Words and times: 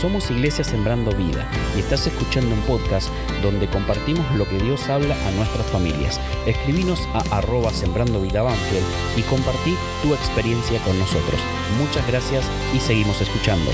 Somos 0.00 0.30
Iglesia 0.30 0.62
Sembrando 0.62 1.10
Vida 1.16 1.50
y 1.74 1.80
estás 1.80 2.06
escuchando 2.06 2.54
un 2.54 2.60
podcast 2.66 3.08
donde 3.42 3.66
compartimos 3.66 4.30
lo 4.36 4.46
que 4.46 4.58
Dios 4.58 4.90
habla 4.90 5.16
a 5.26 5.30
nuestras 5.30 5.64
familias. 5.70 6.20
Escribinos 6.46 7.00
a 7.14 7.38
arroba 7.38 7.70
Sembrando 7.70 8.20
Vida 8.20 8.42
Banfield 8.42 8.84
y 9.16 9.22
compartí 9.22 9.74
tu 10.02 10.12
experiencia 10.12 10.84
con 10.84 10.98
nosotros. 10.98 11.40
Muchas 11.78 12.06
gracias 12.08 12.44
y 12.74 12.78
seguimos 12.78 13.18
escuchando. 13.22 13.70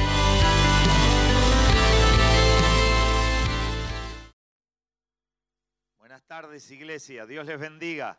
Buenas 5.99 6.23
tardes, 6.23 6.71
iglesia. 6.71 7.27
Dios 7.27 7.45
les 7.47 7.59
bendiga. 7.59 8.17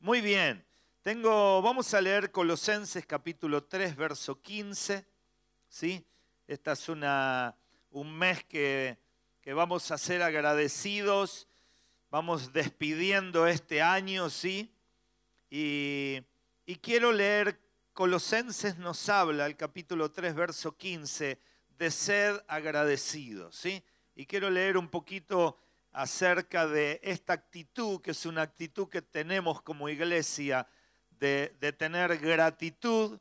Muy 0.00 0.22
bien. 0.22 0.64
Tengo, 1.02 1.60
vamos 1.60 1.92
a 1.92 2.00
leer 2.00 2.30
Colosenses 2.30 3.04
capítulo 3.04 3.64
3, 3.64 3.94
verso 3.94 4.40
15. 4.40 5.17
¿Sí? 5.68 6.04
Esta 6.46 6.72
es 6.72 6.88
una, 6.88 7.56
un 7.90 8.16
mes 8.16 8.44
que, 8.44 8.98
que 9.40 9.52
vamos 9.52 9.90
a 9.90 9.98
ser 9.98 10.22
agradecidos. 10.22 11.46
Vamos 12.10 12.52
despidiendo 12.52 13.46
este 13.46 13.82
año, 13.82 14.30
¿sí? 14.30 14.72
Y, 15.50 16.22
quiero 16.82 17.12
leer, 17.12 17.58
Colosenses 17.92 18.78
nos 18.78 19.08
habla, 19.08 19.46
el 19.46 19.56
capítulo 19.56 20.10
3, 20.10 20.34
verso 20.34 20.76
15, 20.76 21.38
de 21.78 21.90
ser 21.90 22.44
agradecidos, 22.48 23.56
¿sí? 23.56 23.82
Y 24.14 24.26
quiero 24.26 24.50
leer 24.50 24.76
un 24.76 24.88
poquito 24.88 25.58
acerca 25.92 26.66
de 26.66 27.00
esta 27.02 27.32
actitud, 27.32 28.00
que 28.00 28.10
es 28.10 28.26
una 28.26 28.42
actitud 28.42 28.88
que 28.88 29.00
tenemos 29.00 29.62
como 29.62 29.88
iglesia 29.88 30.66
de, 31.18 31.48
tener 31.78 32.18
gratitud, 32.18 33.18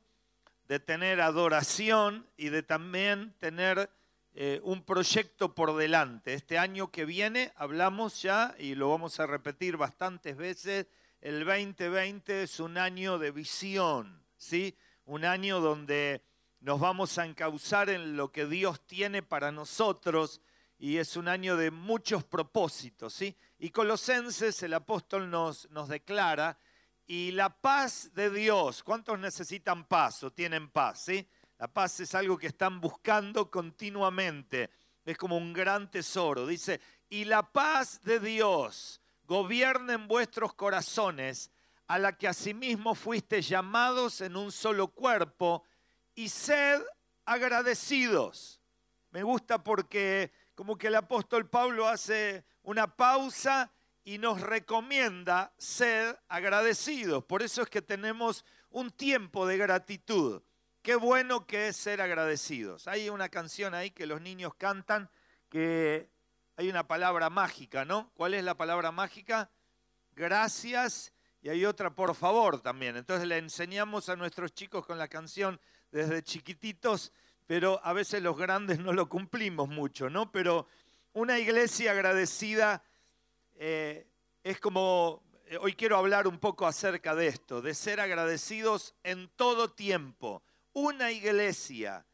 de 0.67 0.79
tener 0.79 1.21
adoración 1.21 2.27
y 2.35 2.49
de 2.49 2.63
también 2.63 3.33
tener 3.39 3.89
eh, 4.33 4.59
un 4.63 4.83
proyecto 4.83 5.55
por 5.55 5.75
delante. 5.75 6.33
Este 6.33 6.57
año 6.57 6.91
que 6.91 7.05
viene 7.05 7.53
hablamos 7.55 8.21
ya, 8.21 8.53
y 8.59 8.75
lo 8.75 8.89
vamos 8.89 9.19
a 9.19 9.25
repetir 9.25 9.77
bastantes 9.77 10.35
veces, 10.35 10.87
el 11.21 11.45
2020 11.45 12.43
es 12.43 12.59
un 12.59 12.77
año 12.77 13.17
de 13.17 13.31
visión, 13.31 14.23
¿sí? 14.37 14.77
Un 15.05 15.25
año 15.25 15.59
donde 15.59 16.21
nos 16.59 16.79
vamos 16.79 17.17
a 17.17 17.25
encauzar 17.25 17.89
en 17.89 18.17
lo 18.17 18.31
que 18.31 18.45
Dios 18.45 18.85
tiene 18.85 19.23
para 19.23 19.51
nosotros 19.51 20.41
y 20.77 20.97
es 20.97 21.15
un 21.17 21.27
año 21.27 21.57
de 21.57 21.71
muchos 21.71 22.23
propósitos, 22.23 23.13
¿sí? 23.13 23.35
Y 23.57 23.71
Colosenses, 23.71 24.61
el 24.61 24.73
apóstol 24.73 25.29
nos, 25.29 25.69
nos 25.71 25.87
declara 25.87 26.59
y 27.07 27.31
la 27.31 27.49
paz 27.49 28.13
de 28.13 28.29
Dios, 28.29 28.83
¿cuántos 28.83 29.17
necesitan 29.17 29.85
paz 29.85 30.23
o 30.23 30.31
tienen 30.31 30.69
paz? 30.69 31.05
¿sí? 31.05 31.25
La 31.57 31.67
paz 31.69 32.01
es 32.01 32.13
algo 32.13 32.37
que 32.37 32.47
están 32.47 32.81
buscando 32.81 33.49
continuamente, 33.49 34.69
es 35.05 35.17
como 35.17 35.37
un 35.37 35.53
gran 35.53 35.89
tesoro. 35.89 36.45
Dice, 36.45 36.81
y 37.09 37.23
la 37.23 37.49
paz 37.49 38.01
de 38.03 38.19
Dios 38.19 38.99
gobierna 39.23 39.93
en 39.93 40.07
vuestros 40.07 40.53
corazones, 40.53 41.49
a 41.87 41.97
la 41.97 42.17
que 42.17 42.27
asimismo 42.27 42.93
fuiste 42.93 43.41
llamados 43.41 44.19
en 44.19 44.35
un 44.35 44.51
solo 44.51 44.89
cuerpo, 44.89 45.63
y 46.13 46.27
sed 46.27 46.81
agradecidos. 47.25 48.59
Me 49.11 49.23
gusta 49.23 49.63
porque 49.63 50.33
como 50.55 50.77
que 50.77 50.87
el 50.87 50.95
apóstol 50.95 51.49
Pablo 51.49 51.87
hace 51.87 52.43
una 52.63 52.97
pausa 52.97 53.71
y 54.07 54.19
nos 54.19 54.39
recomienda 54.39 55.51
ser 55.57 56.17
agradecidos. 56.29 57.25
Por 57.25 57.43
eso 57.43 57.61
es 57.61 57.67
que 57.67 57.81
tenemos 57.81 58.45
un 58.69 58.89
tiempo 58.89 59.45
de 59.45 59.57
gratitud. 59.57 60.41
Qué 60.81 60.95
bueno 60.95 61.45
que 61.45 61.67
es 61.67 61.75
ser 61.75 61.99
agradecidos. 61.99 62.87
Hay 62.87 63.09
una 63.09 63.27
canción 63.27 63.73
ahí 63.73 63.91
que 63.91 64.05
los 64.05 64.21
niños 64.21 64.55
cantan 64.55 65.09
que 65.49 66.09
hay 66.55 66.69
una 66.69 66.87
palabra 66.87 67.29
mágica, 67.29 67.83
¿no? 67.83 68.09
¿Cuál 68.13 68.33
es 68.33 68.45
la 68.45 68.55
palabra 68.55 68.93
mágica? 68.93 69.51
Gracias 70.13 71.11
y 71.41 71.49
hay 71.49 71.65
otra 71.65 71.93
por 71.93 72.15
favor 72.15 72.61
también. 72.61 72.95
Entonces 72.95 73.27
le 73.27 73.37
enseñamos 73.37 74.07
a 74.07 74.15
nuestros 74.15 74.53
chicos 74.53 74.85
con 74.85 74.97
la 74.97 75.09
canción 75.09 75.59
desde 75.91 76.23
chiquititos, 76.23 77.11
pero 77.45 77.81
a 77.83 77.91
veces 77.91 78.23
los 78.23 78.37
grandes 78.37 78.79
no 78.79 78.93
lo 78.93 79.09
cumplimos 79.09 79.67
mucho, 79.67 80.09
¿no? 80.09 80.31
Pero 80.31 80.65
una 81.11 81.39
iglesia 81.39 81.91
agradecida 81.91 82.81
eh, 83.57 84.07
es 84.43 84.59
como, 84.59 85.23
eh, 85.47 85.57
hoy 85.57 85.73
quiero 85.73 85.97
hablar 85.97 86.27
un 86.27 86.39
poco 86.39 86.65
acerca 86.65 87.15
de 87.15 87.27
esto, 87.27 87.61
de 87.61 87.73
ser 87.73 87.99
agradecidos 87.99 88.95
en 89.03 89.29
todo 89.35 89.71
tiempo. 89.71 90.43
Una 90.73 91.11
iglesia 91.11 92.05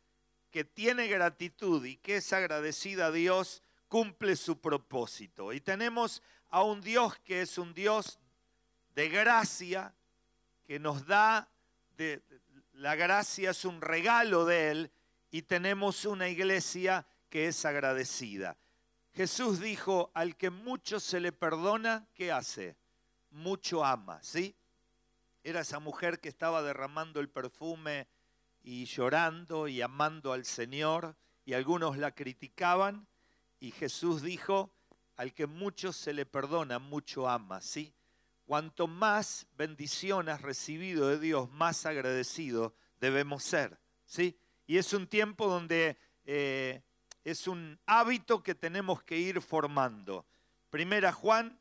que 0.49 0.63
tiene 0.63 1.07
gratitud 1.07 1.83
y 1.83 1.97
que 1.97 2.17
es 2.17 2.31
agradecida 2.31 3.07
a 3.07 3.11
Dios 3.11 3.61
cumple 3.87 4.35
su 4.35 4.61
propósito. 4.61 5.51
Y 5.51 5.59
tenemos 5.59 6.21
a 6.49 6.63
un 6.63 6.81
Dios 6.81 7.17
que 7.19 7.41
es 7.41 7.57
un 7.57 7.73
Dios 7.73 8.19
de 8.95 9.09
gracia, 9.09 9.93
que 10.65 10.79
nos 10.79 11.05
da, 11.05 11.49
de, 11.97 12.21
la 12.73 12.95
gracia 12.95 13.51
es 13.51 13.65
un 13.65 13.81
regalo 13.81 14.45
de 14.45 14.71
Él, 14.71 14.91
y 15.31 15.41
tenemos 15.41 16.05
una 16.05 16.29
iglesia 16.29 17.05
que 17.29 17.47
es 17.47 17.65
agradecida. 17.65 18.57
Jesús 19.13 19.59
dijo, 19.59 20.11
al 20.15 20.35
que 20.35 20.49
mucho 20.49 20.99
se 20.99 21.19
le 21.19 21.31
perdona, 21.31 22.07
¿qué 22.15 22.31
hace? 22.31 22.77
Mucho 23.29 23.85
ama, 23.85 24.21
¿sí? 24.23 24.55
Era 25.43 25.61
esa 25.61 25.79
mujer 25.79 26.19
que 26.19 26.29
estaba 26.29 26.63
derramando 26.63 27.19
el 27.19 27.29
perfume 27.29 28.07
y 28.63 28.85
llorando 28.85 29.67
y 29.67 29.81
amando 29.81 30.33
al 30.33 30.45
Señor, 30.45 31.15
y 31.45 31.53
algunos 31.53 31.97
la 31.97 32.15
criticaban, 32.15 33.07
y 33.59 33.71
Jesús 33.71 34.23
dijo, 34.23 34.73
al 35.15 35.33
que 35.33 35.45
mucho 35.45 35.93
se 35.93 36.13
le 36.13 36.25
perdona, 36.25 36.79
mucho 36.79 37.29
ama, 37.29 37.61
¿sí? 37.61 37.93
Cuanto 38.45 38.87
más 38.87 39.45
bendición 39.55 40.27
has 40.27 40.41
recibido 40.41 41.07
de 41.09 41.19
Dios, 41.19 41.51
más 41.51 41.85
agradecido 41.85 42.73
debemos 42.99 43.43
ser, 43.43 43.79
¿sí? 44.05 44.39
Y 44.65 44.77
es 44.77 44.91
un 44.91 45.05
tiempo 45.05 45.47
donde... 45.47 45.99
Eh, 46.25 46.81
es 47.23 47.47
un 47.47 47.79
hábito 47.85 48.43
que 48.43 48.53
tenemos 48.53 49.01
que 49.03 49.17
ir 49.17 49.41
formando. 49.41 50.25
Primera 50.69 51.13
Juan, 51.13 51.57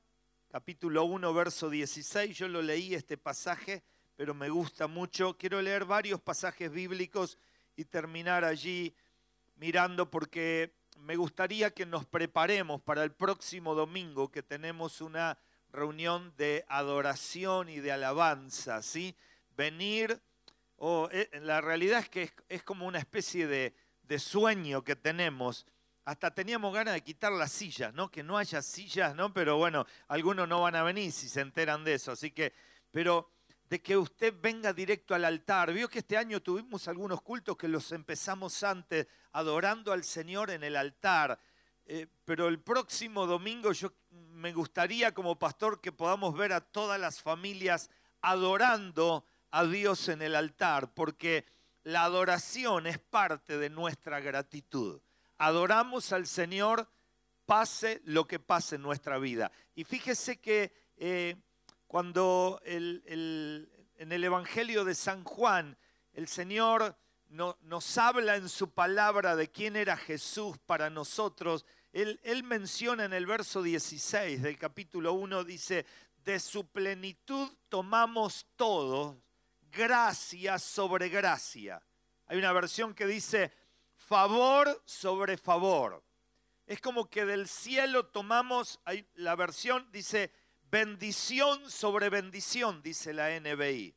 capítulo 0.50 1.05
1, 1.05 1.33
verso 1.33 1.71
16, 1.71 2.37
yo 2.37 2.49
lo 2.49 2.62
leí 2.62 2.95
este 2.95 3.17
pasaje, 3.17 3.83
pero 4.17 4.34
me 4.34 4.49
gusta 4.49 4.89
mucho. 4.89 5.37
Quiero 5.39 5.62
leer 5.62 5.84
varios 5.84 6.21
pasajes 6.21 6.71
bíblicos 6.71 7.39
y 7.77 7.84
terminar 7.84 8.45
allí 8.45 8.95
mirando 9.56 10.11
porque 10.11 10.75
me 10.99 11.17
gustaría 11.17 11.73
que 11.73 11.87
nos 11.87 12.06
preparemos 12.06 12.81
para 12.83 13.05
el 13.05 13.12
próximo 13.12 13.75
domingo 13.75 14.31
que 14.31 14.43
tenemos 14.43 15.00
una 15.00 15.39
reunión 15.73 16.34
de 16.37 16.65
adoración 16.69 17.69
y 17.69 17.79
de 17.81 17.93
alabanza, 17.93 18.83
¿sí? 18.83 19.17
Venir, 19.56 20.21
o 20.77 21.09
eh, 21.12 21.31
la 21.41 21.61
realidad 21.61 22.00
es 22.00 22.09
que 22.09 22.33
es 22.49 22.62
como 22.62 22.87
una 22.87 22.99
especie 22.99 23.47
de, 23.47 23.75
de 24.12 24.19
sueño 24.19 24.84
que 24.84 24.95
tenemos, 24.95 25.65
hasta 26.05 26.34
teníamos 26.34 26.75
ganas 26.75 26.93
de 26.93 27.00
quitar 27.00 27.33
las 27.33 27.50
sillas, 27.50 27.95
¿no? 27.95 28.11
Que 28.11 28.23
no 28.23 28.37
haya 28.37 28.61
sillas, 28.61 29.15
¿no? 29.15 29.33
Pero 29.33 29.56
bueno, 29.56 29.87
algunos 30.06 30.47
no 30.47 30.61
van 30.61 30.77
a 30.77 30.83
venir 30.83 31.11
si 31.12 31.31
se 31.31 31.41
enteran 31.41 31.83
de 31.83 31.95
eso, 31.95 32.12
así 32.12 32.31
que, 32.31 32.53
pero 32.91 33.31
de 33.71 33.81
que 33.81 33.97
usted 33.97 34.34
venga 34.39 34.75
directo 34.75 35.15
al 35.15 35.25
altar. 35.25 35.73
Vio 35.73 35.89
que 35.89 36.00
este 36.00 36.19
año 36.19 36.43
tuvimos 36.43 36.89
algunos 36.89 37.23
cultos 37.23 37.56
que 37.56 37.69
los 37.69 37.91
empezamos 37.91 38.62
antes, 38.62 39.06
adorando 39.33 39.95
al 39.95 40.05
Señor 40.05 40.50
en 40.50 40.62
el 40.62 40.77
altar. 40.77 41.41
Eh, 41.87 42.06
pero 42.27 42.49
el 42.49 42.61
próximo 42.61 43.27
domingo 43.27 43.73
yo 43.73 43.94
me 44.11 44.53
gustaría 44.53 45.15
como 45.15 45.39
pastor 45.39 45.81
que 45.81 45.91
podamos 45.91 46.35
ver 46.35 46.53
a 46.53 46.61
todas 46.61 47.00
las 47.00 47.23
familias 47.23 47.88
adorando 48.20 49.25
a 49.53 49.65
Dios 49.65 50.11
en 50.11 50.20
el 50.20 50.35
altar, 50.35 50.93
porque 50.93 51.47
la 51.84 52.05
adoración 52.05 52.87
es 52.87 52.99
parte 52.99 53.58
de 53.58 53.70
nuestra 53.70 54.20
gratitud. 54.20 55.00
Adoramos 55.38 56.12
al 56.12 56.26
Señor, 56.26 56.88
pase 57.46 58.00
lo 58.05 58.26
que 58.26 58.38
pase 58.38 58.76
en 58.76 58.82
nuestra 58.82 59.19
vida. 59.19 59.50
Y 59.75 59.84
fíjese 59.84 60.40
que 60.40 60.73
eh, 60.96 61.37
cuando 61.87 62.61
en 62.64 63.02
el 63.99 64.25
Evangelio 64.25 64.84
de 64.84 64.94
San 64.94 65.25
Juan 65.25 65.76
el 66.12 66.29
Señor 66.29 66.96
nos 67.29 67.99
habla 67.99 68.37
en 68.37 68.49
su 68.49 68.70
palabra 68.70 69.37
de 69.37 69.50
quién 69.50 69.75
era 69.75 69.96
Jesús 69.96 70.58
para 70.58 70.90
nosotros, 70.90 71.64
él, 71.93 72.20
él 72.23 72.43
menciona 72.43 73.05
en 73.05 73.14
el 73.14 73.26
verso 73.26 73.62
16 73.62 74.43
del 74.43 74.58
capítulo 74.58 75.14
1, 75.14 75.44
dice, 75.44 75.87
de 76.25 76.38
su 76.38 76.67
plenitud 76.67 77.50
tomamos 77.69 78.46
todos 78.56 79.17
gracia 79.72 80.58
sobre 80.58 81.08
gracia. 81.08 81.82
Hay 82.26 82.38
una 82.38 82.52
versión 82.52 82.94
que 82.94 83.06
dice 83.06 83.52
favor 83.94 84.82
sobre 84.84 85.36
favor. 85.36 86.04
Es 86.66 86.80
como 86.80 87.08
que 87.10 87.24
del 87.24 87.48
cielo 87.48 88.06
tomamos, 88.06 88.80
la 89.14 89.34
versión 89.34 89.90
dice 89.90 90.32
bendición 90.70 91.70
sobre 91.70 92.08
bendición, 92.08 92.82
dice 92.82 93.12
la 93.12 93.28
NBI. 93.38 93.94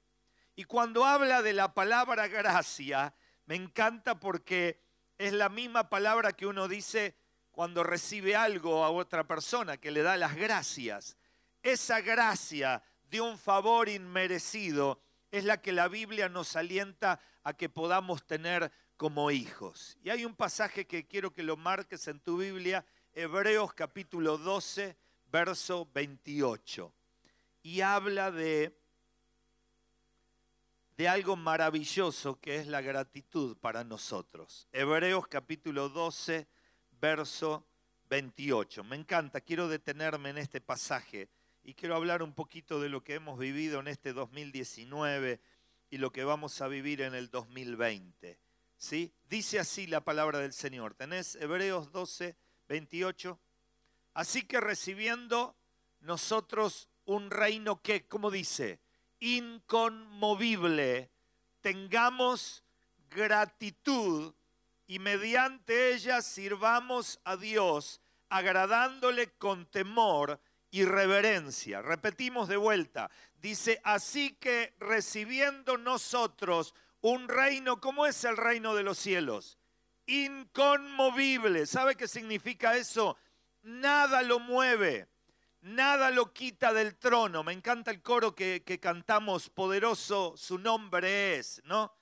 Y 0.55 0.63
cuando 0.63 1.05
habla 1.05 1.41
de 1.41 1.53
la 1.53 1.73
palabra 1.73 2.27
gracia, 2.27 3.13
me 3.45 3.55
encanta 3.55 4.19
porque 4.19 4.81
es 5.17 5.33
la 5.33 5.49
misma 5.49 5.89
palabra 5.89 6.33
que 6.33 6.47
uno 6.47 6.67
dice 6.67 7.15
cuando 7.51 7.83
recibe 7.83 8.35
algo 8.35 8.83
a 8.83 8.89
otra 8.89 9.25
persona, 9.25 9.77
que 9.77 9.91
le 9.91 10.01
da 10.01 10.17
las 10.17 10.35
gracias. 10.35 11.17
Esa 11.61 12.01
gracia 12.01 12.83
de 13.09 13.21
un 13.21 13.37
favor 13.37 13.87
inmerecido 13.87 14.99
es 15.31 15.43
la 15.43 15.61
que 15.61 15.71
la 15.71 15.87
Biblia 15.87 16.29
nos 16.29 16.55
alienta 16.55 17.19
a 17.43 17.53
que 17.53 17.69
podamos 17.69 18.25
tener 18.25 18.71
como 18.97 19.31
hijos. 19.31 19.97
Y 20.03 20.09
hay 20.09 20.25
un 20.25 20.35
pasaje 20.35 20.85
que 20.85 21.05
quiero 21.07 21.33
que 21.33 21.43
lo 21.43 21.57
marques 21.57 22.07
en 22.07 22.19
tu 22.19 22.37
Biblia, 22.37 22.85
Hebreos 23.13 23.73
capítulo 23.73 24.37
12, 24.37 24.95
verso 25.31 25.89
28. 25.93 26.93
Y 27.63 27.81
habla 27.81 28.31
de, 28.31 28.77
de 30.97 31.07
algo 31.07 31.35
maravilloso 31.35 32.39
que 32.39 32.57
es 32.57 32.67
la 32.67 32.81
gratitud 32.81 33.57
para 33.57 33.83
nosotros. 33.83 34.67
Hebreos 34.71 35.27
capítulo 35.27 35.89
12, 35.89 36.47
verso 36.99 37.65
28. 38.09 38.83
Me 38.83 38.95
encanta, 38.95 39.41
quiero 39.41 39.67
detenerme 39.67 40.29
en 40.29 40.37
este 40.37 40.61
pasaje 40.61 41.29
y 41.65 41.73
quiero 41.73 41.95
hablar 41.95 42.21
un 42.21 42.33
poquito 42.33 42.79
de 42.79 42.89
lo 42.89 43.03
que 43.03 43.15
hemos 43.15 43.39
vivido 43.39 43.79
en 43.79 43.87
este 43.87 44.13
2019 44.13 45.41
y 45.89 45.97
lo 45.97 46.11
que 46.11 46.23
vamos 46.23 46.61
a 46.61 46.67
vivir 46.67 47.01
en 47.01 47.15
el 47.15 47.31
2020. 47.31 48.39
¿Sí? 48.77 49.11
Dice 49.27 49.57
así 49.57 49.87
la 49.87 50.01
palabra 50.01 50.37
del 50.39 50.53
Señor. 50.53 50.93
¿Tenés 50.93 51.35
Hebreos 51.35 51.91
12, 51.91 52.35
28? 52.69 53.39
Así 54.13 54.43
que 54.43 54.61
recibiendo 54.61 55.55
nosotros 56.01 56.87
un 57.05 57.31
reino 57.31 57.81
que, 57.81 58.07
como 58.07 58.29
dice, 58.29 58.79
inconmovible, 59.19 61.09
tengamos 61.61 62.63
gratitud 63.09 64.35
y 64.85 64.99
mediante 64.99 65.95
ella 65.95 66.21
sirvamos 66.21 67.19
a 67.23 67.37
Dios, 67.37 68.01
agradándole 68.29 69.31
con 69.31 69.65
temor 69.65 70.39
y 70.75 70.83
reverencia. 70.83 71.81
Repetimos 71.81 72.49
de 72.49 72.57
vuelta. 72.57 73.09
Dice, 73.41 73.79
así 73.85 74.35
que 74.35 74.75
recibiendo 74.77 75.77
nosotros 75.77 76.75
un 76.99 77.29
reino, 77.29 77.79
¿cómo 77.79 78.05
es 78.05 78.25
el 78.25 78.35
reino 78.35 78.75
de 78.75 78.83
los 78.83 78.97
cielos? 78.97 79.57
Inconmovible. 80.05 81.65
¿Sabe 81.65 81.95
qué 81.95 82.09
significa 82.09 82.75
eso? 82.75 83.15
Nada 83.61 84.21
lo 84.21 84.39
mueve, 84.39 85.07
nada 85.61 86.11
lo 86.11 86.33
quita 86.33 86.73
del 86.73 86.97
trono. 86.97 87.41
Me 87.41 87.53
encanta 87.53 87.89
el 87.89 88.01
coro 88.01 88.35
que, 88.35 88.61
que 88.65 88.77
cantamos, 88.77 89.49
poderoso 89.49 90.33
su 90.35 90.57
nombre 90.57 91.37
es, 91.37 91.61
¿no? 91.63 91.95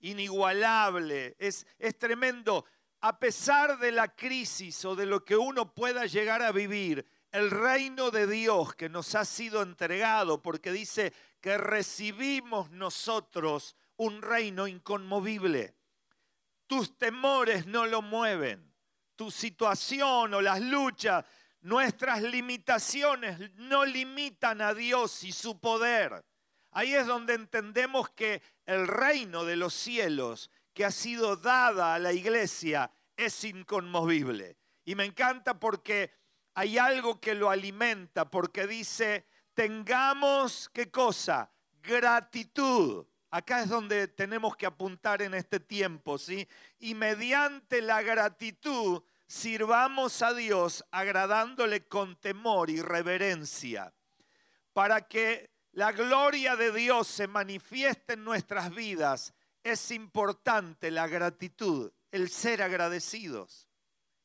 inigualable, 0.00 1.36
es, 1.38 1.66
es 1.78 1.98
tremendo. 1.98 2.66
A 3.00 3.18
pesar 3.18 3.78
de 3.78 3.92
la 3.92 4.14
crisis 4.14 4.84
o 4.84 4.94
de 4.94 5.06
lo 5.06 5.24
que 5.24 5.38
uno 5.38 5.72
pueda 5.72 6.04
llegar 6.04 6.42
a 6.42 6.52
vivir, 6.52 7.06
el 7.32 7.50
reino 7.50 8.10
de 8.10 8.26
Dios 8.26 8.74
que 8.74 8.88
nos 8.88 9.14
ha 9.14 9.24
sido 9.24 9.62
entregado, 9.62 10.42
porque 10.42 10.72
dice 10.72 11.12
que 11.40 11.56
recibimos 11.58 12.70
nosotros 12.70 13.76
un 13.96 14.22
reino 14.22 14.66
inconmovible. 14.66 15.74
Tus 16.66 16.96
temores 16.98 17.66
no 17.66 17.86
lo 17.86 18.02
mueven, 18.02 18.72
tu 19.16 19.30
situación 19.30 20.34
o 20.34 20.40
las 20.40 20.60
luchas, 20.60 21.24
nuestras 21.62 22.22
limitaciones 22.22 23.52
no 23.56 23.84
limitan 23.84 24.60
a 24.60 24.74
Dios 24.74 25.24
y 25.24 25.32
su 25.32 25.60
poder. 25.60 26.24
Ahí 26.72 26.94
es 26.94 27.06
donde 27.06 27.34
entendemos 27.34 28.10
que 28.10 28.42
el 28.64 28.86
reino 28.86 29.44
de 29.44 29.56
los 29.56 29.74
cielos 29.74 30.50
que 30.72 30.84
ha 30.84 30.90
sido 30.90 31.36
dada 31.36 31.94
a 31.94 31.98
la 31.98 32.12
iglesia 32.12 32.90
es 33.16 33.44
inconmovible. 33.44 34.56
Y 34.84 34.94
me 34.94 35.04
encanta 35.04 35.58
porque 35.58 36.12
hay 36.54 36.78
algo 36.78 37.20
que 37.20 37.34
lo 37.34 37.50
alimenta, 37.50 38.30
porque 38.30 38.66
dice, 38.66 39.26
tengamos, 39.54 40.70
¿qué 40.72 40.90
cosa? 40.90 41.50
Gratitud. 41.82 43.06
Acá 43.30 43.62
es 43.62 43.68
donde 43.68 44.08
tenemos 44.08 44.56
que 44.56 44.66
apuntar 44.66 45.22
en 45.22 45.34
este 45.34 45.60
tiempo, 45.60 46.18
¿sí? 46.18 46.48
Y 46.80 46.94
mediante 46.94 47.80
la 47.80 48.02
gratitud 48.02 49.02
sirvamos 49.26 50.20
a 50.22 50.34
Dios 50.34 50.84
agradándole 50.90 51.86
con 51.86 52.16
temor 52.16 52.70
y 52.70 52.82
reverencia, 52.82 53.94
para 54.72 55.06
que 55.06 55.50
la 55.72 55.92
gloria 55.92 56.56
de 56.56 56.72
Dios 56.72 57.06
se 57.06 57.28
manifiesta 57.28 58.14
en 58.14 58.24
nuestras 58.24 58.74
vidas, 58.74 59.32
es 59.62 59.92
importante 59.92 60.90
la 60.90 61.06
gratitud, 61.06 61.92
el 62.10 62.28
ser 62.28 62.60
agradecidos. 62.60 63.69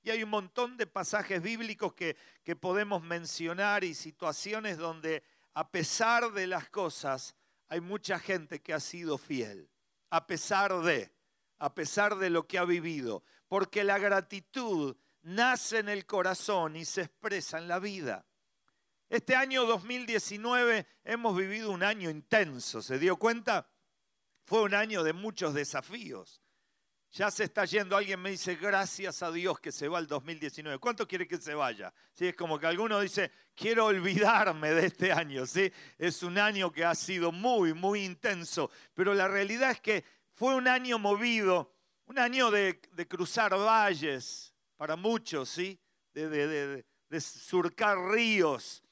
Y 0.05 0.11
hay 0.11 0.21
un 0.21 0.29
montón 0.29 0.77
de 0.77 0.85
pasajes 0.85 1.41
bíblicos 1.41 1.95
que, 1.95 2.15
que 2.43 2.55
podemos 2.55 3.01
mencionar 3.01 3.83
y 3.83 3.95
situaciones 3.95 4.77
donde 4.77 5.23
a 5.55 5.71
pesar 5.71 6.31
de 6.31 6.45
las 6.45 6.69
cosas 6.69 7.35
hay 7.69 7.81
mucha 7.81 8.19
gente 8.19 8.61
que 8.61 8.75
ha 8.75 8.79
sido 8.79 9.17
fiel, 9.17 9.67
a 10.11 10.27
pesar 10.27 10.79
de, 10.81 11.11
a 11.57 11.73
pesar 11.73 12.17
de 12.17 12.29
lo 12.29 12.45
que 12.45 12.59
ha 12.59 12.65
vivido, 12.65 13.23
porque 13.47 13.83
la 13.83 13.97
gratitud 13.97 14.95
nace 15.23 15.79
en 15.79 15.89
el 15.89 16.05
corazón 16.05 16.75
y 16.75 16.85
se 16.85 17.01
expresa 17.01 17.57
en 17.57 17.67
la 17.67 17.79
vida. 17.79 18.27
Este 19.09 19.35
año 19.35 19.65
2019 19.65 20.85
hemos 21.03 21.35
vivido 21.35 21.71
un 21.71 21.81
año 21.81 22.11
intenso, 22.11 22.83
¿se 22.83 22.99
dio 22.99 23.17
cuenta? 23.17 23.67
Fue 24.43 24.61
un 24.61 24.75
año 24.75 25.01
de 25.01 25.13
muchos 25.13 25.55
desafíos. 25.55 26.44
Ya 27.15 27.31
se 27.31 27.45
está 27.45 27.63
yendo, 27.63 27.95
alguien 27.95 28.19
me 28.19 28.31
dice, 28.31 28.55
gracias 28.55 29.23
a 29.23 29.31
Dios 29.31 29.57
que 29.61 29.71
se 29.71 29.87
va 29.87 29.99
el 29.99 30.05
2019. 30.05 30.79
¿Cuánto 30.79 31.07
quiere 31.07 31.25
que 31.25 31.37
se 31.37 31.53
vaya? 31.53 31.93
¿Sí? 32.11 32.27
Es 32.27 32.35
como 32.35 32.59
que 32.59 32.67
alguno 32.67 32.99
dice, 32.99 33.31
quiero 33.55 33.85
olvidarme 33.85 34.71
de 34.71 34.87
este 34.87 35.13
año. 35.13 35.45
¿sí? 35.45 35.71
Es 35.97 36.23
un 36.23 36.37
año 36.37 36.73
que 36.73 36.83
ha 36.83 36.93
sido 36.93 37.31
muy, 37.31 37.73
muy 37.73 38.03
intenso. 38.03 38.69
Pero 38.93 39.13
la 39.13 39.29
realidad 39.29 39.71
es 39.71 39.79
que 39.79 40.03
fue 40.33 40.55
un 40.55 40.67
año 40.67 40.99
movido, 40.99 41.73
un 42.07 42.19
año 42.19 42.51
de, 42.51 42.81
cruzar 43.07 43.57
valles 43.57 44.53
para 44.75 44.97
muchos, 44.97 45.47
¿sí? 45.47 45.79
de 46.11 46.83
surcar 47.21 47.97
ríos, 47.97 48.83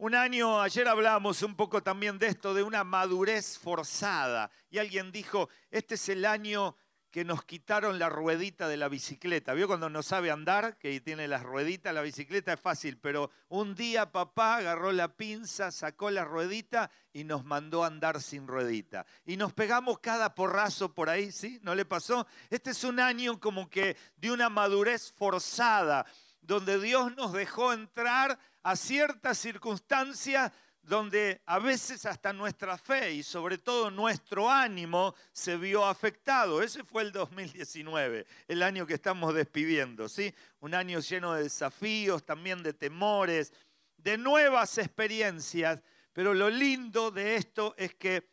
un 0.00 0.14
año, 0.14 0.60
ayer 0.60 0.86
hablábamos 0.86 1.42
un 1.42 1.56
poco 1.56 1.82
también 1.82 2.20
de 2.20 2.28
esto, 2.28 2.54
de 2.54 2.62
una 2.62 2.84
madurez 2.84 3.58
forzada. 3.58 4.48
Y 4.70 4.78
alguien 4.78 5.10
dijo, 5.10 5.48
este 5.72 5.96
es 5.96 6.08
el 6.08 6.24
año 6.24 6.76
que 7.18 7.24
nos 7.24 7.42
quitaron 7.42 7.98
la 7.98 8.08
ruedita 8.08 8.68
de 8.68 8.76
la 8.76 8.86
bicicleta. 8.86 9.52
¿Vio 9.52 9.66
cuando 9.66 9.90
no 9.90 10.04
sabe 10.04 10.30
andar, 10.30 10.78
que 10.78 11.00
tiene 11.00 11.26
las 11.26 11.42
rueditas? 11.42 11.92
La 11.92 12.00
bicicleta 12.00 12.52
es 12.52 12.60
fácil, 12.60 12.96
pero 12.96 13.32
un 13.48 13.74
día 13.74 14.12
papá 14.12 14.58
agarró 14.58 14.92
la 14.92 15.16
pinza, 15.16 15.72
sacó 15.72 16.10
la 16.10 16.24
ruedita 16.24 16.92
y 17.12 17.24
nos 17.24 17.44
mandó 17.44 17.82
a 17.82 17.88
andar 17.88 18.22
sin 18.22 18.46
ruedita. 18.46 19.04
Y 19.26 19.36
nos 19.36 19.52
pegamos 19.52 19.98
cada 19.98 20.36
porrazo 20.36 20.94
por 20.94 21.10
ahí, 21.10 21.32
¿sí? 21.32 21.58
¿No 21.64 21.74
le 21.74 21.84
pasó? 21.84 22.24
Este 22.50 22.70
es 22.70 22.84
un 22.84 23.00
año 23.00 23.40
como 23.40 23.68
que 23.68 23.96
de 24.14 24.30
una 24.30 24.48
madurez 24.48 25.12
forzada, 25.16 26.06
donde 26.40 26.80
Dios 26.80 27.16
nos 27.16 27.32
dejó 27.32 27.72
entrar 27.72 28.38
a 28.62 28.76
ciertas 28.76 29.38
circunstancias 29.38 30.52
donde 30.88 31.42
a 31.44 31.58
veces 31.58 32.06
hasta 32.06 32.32
nuestra 32.32 32.78
fe 32.78 33.12
y 33.12 33.22
sobre 33.22 33.58
todo 33.58 33.90
nuestro 33.90 34.50
ánimo 34.50 35.14
se 35.32 35.58
vio 35.58 35.84
afectado. 35.84 36.62
Ese 36.62 36.82
fue 36.82 37.02
el 37.02 37.12
2019, 37.12 38.26
el 38.48 38.62
año 38.62 38.86
que 38.86 38.94
estamos 38.94 39.34
despidiendo, 39.34 40.08
¿sí? 40.08 40.34
Un 40.60 40.74
año 40.74 41.00
lleno 41.00 41.34
de 41.34 41.42
desafíos, 41.42 42.24
también 42.24 42.62
de 42.62 42.72
temores, 42.72 43.52
de 43.98 44.16
nuevas 44.16 44.78
experiencias, 44.78 45.82
pero 46.14 46.32
lo 46.32 46.48
lindo 46.48 47.10
de 47.10 47.36
esto 47.36 47.74
es 47.76 47.94
que 47.94 48.26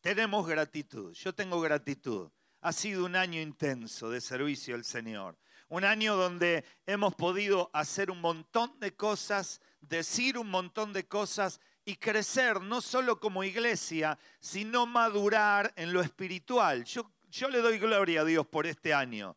tenemos 0.00 0.46
gratitud. 0.46 1.12
Yo 1.12 1.34
tengo 1.34 1.60
gratitud. 1.60 2.30
Ha 2.62 2.72
sido 2.72 3.04
un 3.04 3.14
año 3.14 3.42
intenso 3.42 4.08
de 4.08 4.22
servicio 4.22 4.74
al 4.74 4.86
Señor 4.86 5.36
un 5.68 5.84
año 5.84 6.14
donde 6.14 6.64
hemos 6.86 7.14
podido 7.14 7.70
hacer 7.72 8.10
un 8.10 8.20
montón 8.20 8.78
de 8.78 8.94
cosas, 8.94 9.60
decir 9.80 10.38
un 10.38 10.48
montón 10.48 10.92
de 10.92 11.06
cosas 11.08 11.60
y 11.84 11.96
crecer 11.96 12.60
no 12.60 12.80
solo 12.80 13.20
como 13.20 13.44
iglesia, 13.44 14.18
sino 14.40 14.86
madurar 14.86 15.72
en 15.76 15.92
lo 15.92 16.00
espiritual. 16.00 16.84
Yo, 16.84 17.10
yo 17.30 17.48
le 17.48 17.60
doy 17.60 17.78
gloria 17.78 18.22
a 18.22 18.24
Dios 18.24 18.46
por 18.46 18.66
este 18.66 18.94
año, 18.94 19.36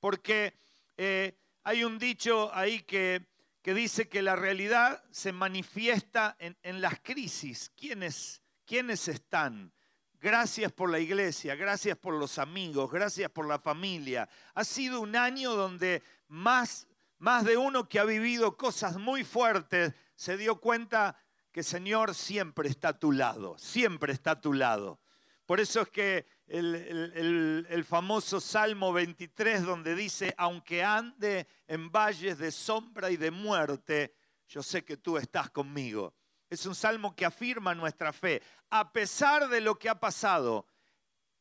porque 0.00 0.54
eh, 0.96 1.36
hay 1.64 1.84
un 1.84 1.98
dicho 1.98 2.50
ahí 2.54 2.80
que, 2.82 3.26
que, 3.62 3.74
dice 3.74 4.08
que 4.08 4.22
la 4.22 4.36
realidad 4.36 5.04
se 5.10 5.32
manifiesta 5.32 6.36
en, 6.38 6.56
en 6.62 6.80
las 6.80 7.00
crisis. 7.00 7.70
¿Quiénes, 7.76 8.42
¿Quiénes 8.64 9.08
están? 9.08 9.72
Gracias 10.20 10.70
por 10.70 10.88
la 10.88 11.00
iglesia, 11.00 11.56
gracias 11.56 11.98
por 11.98 12.14
los 12.14 12.38
amigos, 12.38 12.90
gracias 12.92 13.28
por 13.30 13.46
la 13.46 13.58
familia. 13.58 14.28
Ha 14.54 14.62
sido 14.62 15.00
un 15.00 15.16
año 15.16 15.54
donde 15.56 16.00
más, 16.28 16.86
más 17.18 17.44
de 17.44 17.56
uno 17.56 17.88
que 17.88 17.98
ha 17.98 18.04
vivido 18.04 18.56
cosas 18.56 18.96
muy 18.96 19.24
fuertes 19.24 19.92
se 20.14 20.36
dio 20.36 20.60
cuenta 20.60 21.16
que 21.52 21.62
Señor 21.62 22.14
siempre 22.14 22.68
está 22.68 22.88
a 22.88 22.98
tu 22.98 23.12
lado, 23.12 23.56
siempre 23.58 24.12
está 24.12 24.32
a 24.32 24.40
tu 24.40 24.54
lado. 24.54 25.00
Por 25.46 25.60
eso 25.60 25.82
es 25.82 25.88
que 25.90 26.26
el, 26.46 27.84
famoso 27.86 28.40
Salmo 28.40 28.92
23 28.92 29.62
donde 29.64 29.94
dice, 29.94 30.34
aunque 30.38 30.82
ande 30.82 31.46
en 31.66 31.90
valles 31.90 32.38
de 32.38 32.50
sombra 32.50 33.10
y 33.10 33.16
de 33.16 33.30
muerte, 33.30 34.14
yo 34.48 34.62
sé 34.62 34.84
que 34.84 34.96
tú 34.96 35.18
estás 35.18 35.50
conmigo. 35.50 36.14
Es 36.48 36.64
un 36.64 36.74
salmo 36.74 37.14
que 37.14 37.26
afirma 37.26 37.74
nuestra 37.74 38.12
fe. 38.12 38.42
A 38.70 38.92
pesar 38.92 39.48
de 39.48 39.60
lo 39.60 39.78
que 39.78 39.88
ha 39.88 39.98
pasado, 40.00 40.66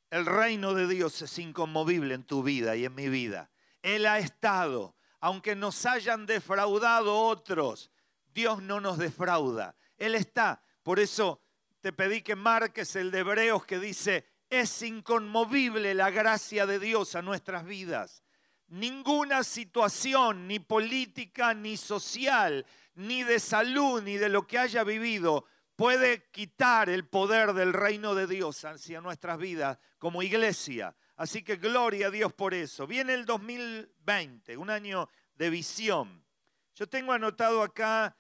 el 0.10 0.26
reino 0.26 0.74
de 0.74 0.88
Dios 0.88 1.22
es 1.22 1.40
inconmovible 1.40 2.14
en 2.14 2.24
tu 2.24 2.44
vida 2.44 2.76
y 2.76 2.86
en 2.86 2.96
mi 2.96 3.08
vida. 3.08 3.50
Él 3.82 4.06
ha 4.06 4.20
estado, 4.20 4.96
aunque 5.20 5.56
nos 5.56 5.86
hayan 5.86 6.26
defraudado 6.26 7.18
otros, 7.18 7.92
Dios 8.34 8.62
no 8.62 8.82
nos 8.82 8.98
defrauda. 8.98 9.76
Él 10.02 10.16
está. 10.16 10.64
Por 10.82 11.00
eso 11.00 11.44
te 11.80 11.94
pedí 11.94 12.24
que 12.24 12.36
marques 12.36 12.96
el 12.96 13.12
de 13.12 13.20
Hebreos 13.20 13.66
que 13.66 13.78
dice, 13.78 14.26
es 14.50 14.82
inconmovible 14.82 15.94
la 15.94 16.10
gracia 16.10 16.66
de 16.66 16.80
Dios 16.80 17.16
a 17.16 17.22
nuestras 17.22 17.66
vidas. 17.66 18.24
Ninguna 18.68 19.44
situación, 19.44 20.48
ni 20.48 20.58
política, 20.58 21.54
ni 21.54 21.78
social, 21.78 22.66
ni 22.96 23.24
de 23.24 23.40
salud, 23.40 24.02
ni 24.02 24.18
de 24.18 24.30
lo 24.30 24.48
que 24.48 24.58
haya 24.58 24.84
vivido, 24.84 25.46
puede 25.76 26.30
quitar 26.32 26.90
el 26.90 27.08
poder 27.08 27.54
del 27.54 27.72
reino 27.72 28.16
de 28.16 28.26
Dios 28.26 28.66
hacia 28.66 29.02
nuestras 29.02 29.38
vidas 29.38 29.78
como 30.00 30.24
iglesia. 30.24 30.96
Así 31.16 31.44
que 31.44 31.58
gloria 31.58 32.08
a 32.08 32.12
Dios 32.12 32.34
por 32.34 32.56
eso. 32.56 32.88
Viene 32.88 33.14
el 33.14 33.26
2020, 33.26 34.58
un 34.58 34.72
año 34.72 35.08
de 35.36 35.52
visión. 35.52 36.26
Yo 36.74 36.90
tengo 36.90 37.14
anotado 37.14 37.62
acá 37.62 38.18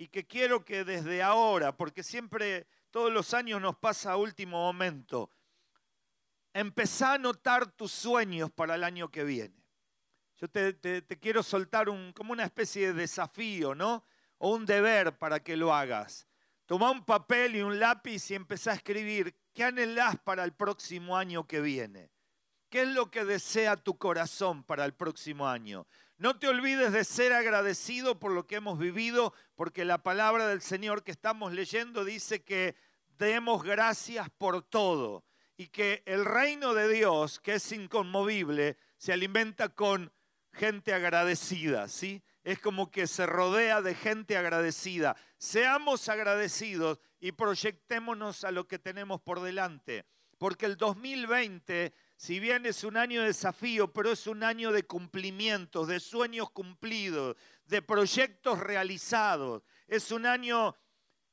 y 0.00 0.08
que 0.08 0.26
quiero 0.26 0.64
que 0.64 0.82
desde 0.82 1.22
ahora, 1.22 1.76
porque 1.76 2.02
siempre 2.02 2.66
todos 2.90 3.12
los 3.12 3.34
años 3.34 3.60
nos 3.60 3.76
pasa 3.76 4.12
a 4.12 4.16
último 4.16 4.56
momento, 4.56 5.30
empezá 6.54 7.10
a 7.10 7.14
anotar 7.16 7.70
tus 7.72 7.92
sueños 7.92 8.50
para 8.50 8.76
el 8.76 8.84
año 8.84 9.10
que 9.10 9.24
viene. 9.24 9.62
Yo 10.38 10.48
te, 10.48 11.04
quiero 11.20 11.42
soltar 11.42 11.90
un, 11.90 12.14
como 12.14 12.32
una 12.32 12.44
especie 12.44 12.86
de 12.86 12.92
desafío, 12.94 13.74
¿no? 13.74 14.02
O 14.38 14.54
un 14.54 14.64
deber 14.64 15.18
para 15.18 15.40
que 15.40 15.54
lo 15.54 15.74
hagas. 15.74 16.26
Toma 16.64 16.90
un 16.90 17.04
papel 17.04 17.56
y 17.56 17.60
un 17.60 17.78
lápiz 17.78 18.30
y 18.30 18.36
empezá 18.36 18.70
a 18.70 18.76
escribir 18.76 19.36
qué 19.52 19.64
anhelás 19.64 20.16
para 20.24 20.44
el 20.44 20.54
próximo 20.54 21.14
año 21.14 21.46
que 21.46 21.60
viene. 21.60 22.10
¿Qué 22.70 22.84
es 22.84 22.88
lo 22.88 23.10
que 23.10 23.26
desea 23.26 23.76
tu 23.76 23.98
corazón 23.98 24.64
para 24.64 24.86
el 24.86 24.94
próximo 24.94 25.46
año? 25.46 25.86
No 26.20 26.38
te 26.38 26.48
olvides 26.48 26.92
de 26.92 27.02
ser 27.04 27.32
agradecido 27.32 28.20
por 28.20 28.32
lo 28.32 28.46
que 28.46 28.56
hemos 28.56 28.78
vivido, 28.78 29.32
porque 29.54 29.86
la 29.86 30.02
palabra 30.02 30.46
del 30.48 30.60
Señor 30.60 31.02
que 31.02 31.12
estamos 31.12 31.54
leyendo 31.54 32.04
dice 32.04 32.42
que 32.42 32.76
demos 33.16 33.62
gracias 33.62 34.28
por 34.28 34.62
todo 34.62 35.24
y 35.56 35.68
que 35.68 36.02
el 36.04 36.26
reino 36.26 36.74
de 36.74 36.92
Dios, 36.92 37.40
que 37.40 37.54
es 37.54 37.72
inconmovible, 37.72 38.76
se 38.98 39.14
alimenta 39.14 39.70
con 39.70 40.12
gente 40.52 40.92
agradecida, 40.92 41.88
¿sí? 41.88 42.22
Es 42.44 42.58
como 42.58 42.90
que 42.90 43.06
se 43.06 43.24
rodea 43.24 43.80
de 43.80 43.94
gente 43.94 44.36
agradecida. 44.36 45.16
Seamos 45.38 46.06
agradecidos 46.10 47.00
y 47.18 47.32
proyectémonos 47.32 48.44
a 48.44 48.50
lo 48.50 48.68
que 48.68 48.78
tenemos 48.78 49.22
por 49.22 49.40
delante, 49.40 50.04
porque 50.36 50.66
el 50.66 50.76
2020, 50.76 51.94
si 52.20 52.38
bien 52.38 52.66
es 52.66 52.84
un 52.84 52.98
año 52.98 53.22
de 53.22 53.28
desafío, 53.28 53.90
pero 53.94 54.12
es 54.12 54.26
un 54.26 54.44
año 54.44 54.72
de 54.72 54.82
cumplimientos, 54.82 55.88
de 55.88 55.98
sueños 55.98 56.50
cumplidos, 56.50 57.34
de 57.64 57.80
proyectos 57.80 58.58
realizados. 58.58 59.62
Es 59.88 60.10
un 60.10 60.26
año, 60.26 60.76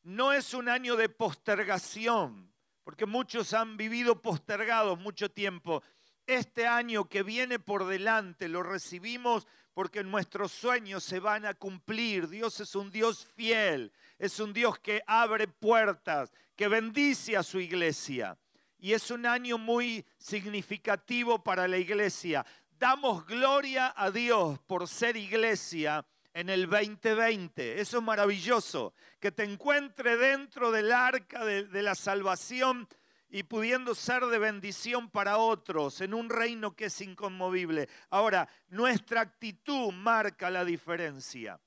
no 0.03 0.31
es 0.31 0.53
un 0.53 0.69
año 0.69 0.95
de 0.95 1.09
postergación, 1.09 2.53
porque 2.85 3.05
muchos 3.05 3.53
han 3.53 3.75
vivido 3.75 4.21
postergados 4.21 4.97
mucho 4.97 5.29
tiempo 5.29 5.83
este 6.25 6.65
año 6.65 7.09
que 7.09 7.21
viene 7.21 7.59
por 7.59 7.85
delante 7.85 8.47
lo 8.47 8.63
recibimos 8.63 9.45
porque 9.73 10.05
nuestros 10.05 10.53
sueños 10.53 11.03
se 11.03 11.19
van 11.19 11.45
a 11.45 11.53
cumplir. 11.53 12.29
Dios 12.29 12.61
es 12.61 12.75
un 12.75 12.91
Dios 12.91 13.27
fiel, 13.35 13.91
es 14.17 14.39
un 14.39 14.53
Dios 14.53 14.79
que 14.79 15.03
abre 15.05 15.49
puertas, 15.49 16.31
que 16.55 16.69
bendice 16.69 17.35
a 17.35 17.43
su 17.43 17.59
iglesia. 17.59 18.37
Y 18.79 18.93
es 18.93 19.09
un 19.11 19.25
año 19.25 19.57
muy 19.57 20.05
significativo 20.17 21.43
para 21.43 21.67
la 21.67 21.77
iglesia. 21.77 22.45
Damos 22.71 23.25
gloria 23.25 23.93
a 23.95 24.11
Dios 24.11 24.59
por 24.59 24.87
ser 24.87 25.17
iglesia 25.17 26.05
en 26.33 26.49
el 26.49 26.69
2020. 26.69 27.81
Eso 27.81 27.97
es 27.97 28.03
maravilloso. 28.03 28.93
Que 29.19 29.31
te 29.31 29.43
encuentre 29.43 30.17
dentro 30.17 30.71
del 30.71 30.91
arca 30.91 31.43
de, 31.43 31.63
de 31.63 31.81
la 31.81 31.95
salvación 31.95 32.87
y 33.29 33.43
pudiendo 33.43 33.95
ser 33.95 34.25
de 34.27 34.37
bendición 34.37 35.09
para 35.09 35.37
otros 35.37 36.01
en 36.01 36.13
un 36.13 36.29
reino 36.29 36.75
que 36.75 36.85
es 36.85 37.01
inconmovible. 37.01 37.89
Ahora, 38.09 38.47
nuestra 38.69 39.21
actitud 39.21 39.91
marca 39.91 40.49
la 40.49 40.63
diferencia. 40.63 41.59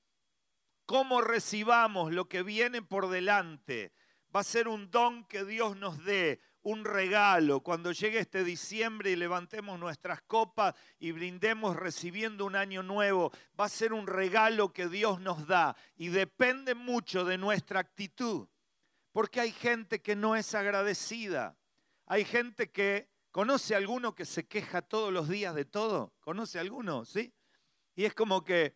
Cómo 0.85 1.21
recibamos 1.21 2.11
lo 2.11 2.27
que 2.27 2.43
viene 2.43 2.81
por 2.81 3.09
delante 3.09 3.93
va 4.35 4.41
a 4.41 4.45
ser 4.45 4.67
un 4.67 4.89
don 4.89 5.25
que 5.25 5.43
Dios 5.43 5.75
nos 5.77 6.03
dé, 6.03 6.41
un 6.63 6.85
regalo. 6.85 7.61
Cuando 7.61 7.91
llegue 7.91 8.19
este 8.19 8.43
diciembre 8.43 9.11
y 9.11 9.15
levantemos 9.15 9.79
nuestras 9.79 10.21
copas 10.21 10.75
y 10.99 11.11
brindemos 11.11 11.75
recibiendo 11.75 12.45
un 12.45 12.55
año 12.55 12.83
nuevo, 12.83 13.31
va 13.59 13.65
a 13.65 13.69
ser 13.69 13.93
un 13.93 14.07
regalo 14.07 14.73
que 14.73 14.87
Dios 14.87 15.19
nos 15.21 15.47
da 15.47 15.75
y 15.95 16.09
depende 16.09 16.75
mucho 16.75 17.25
de 17.25 17.37
nuestra 17.37 17.79
actitud. 17.79 18.47
Porque 19.11 19.41
hay 19.41 19.51
gente 19.51 20.01
que 20.01 20.15
no 20.15 20.35
es 20.35 20.53
agradecida. 20.55 21.57
Hay 22.05 22.25
gente 22.25 22.71
que 22.71 23.09
conoce 23.31 23.73
a 23.73 23.77
alguno 23.77 24.15
que 24.15 24.25
se 24.25 24.47
queja 24.47 24.81
todos 24.81 25.11
los 25.11 25.27
días 25.27 25.55
de 25.55 25.65
todo. 25.65 26.13
¿Conoce 26.21 26.57
a 26.57 26.61
alguno? 26.61 27.05
¿Sí? 27.05 27.33
Y 27.95 28.05
es 28.05 28.13
como 28.13 28.43
que 28.43 28.75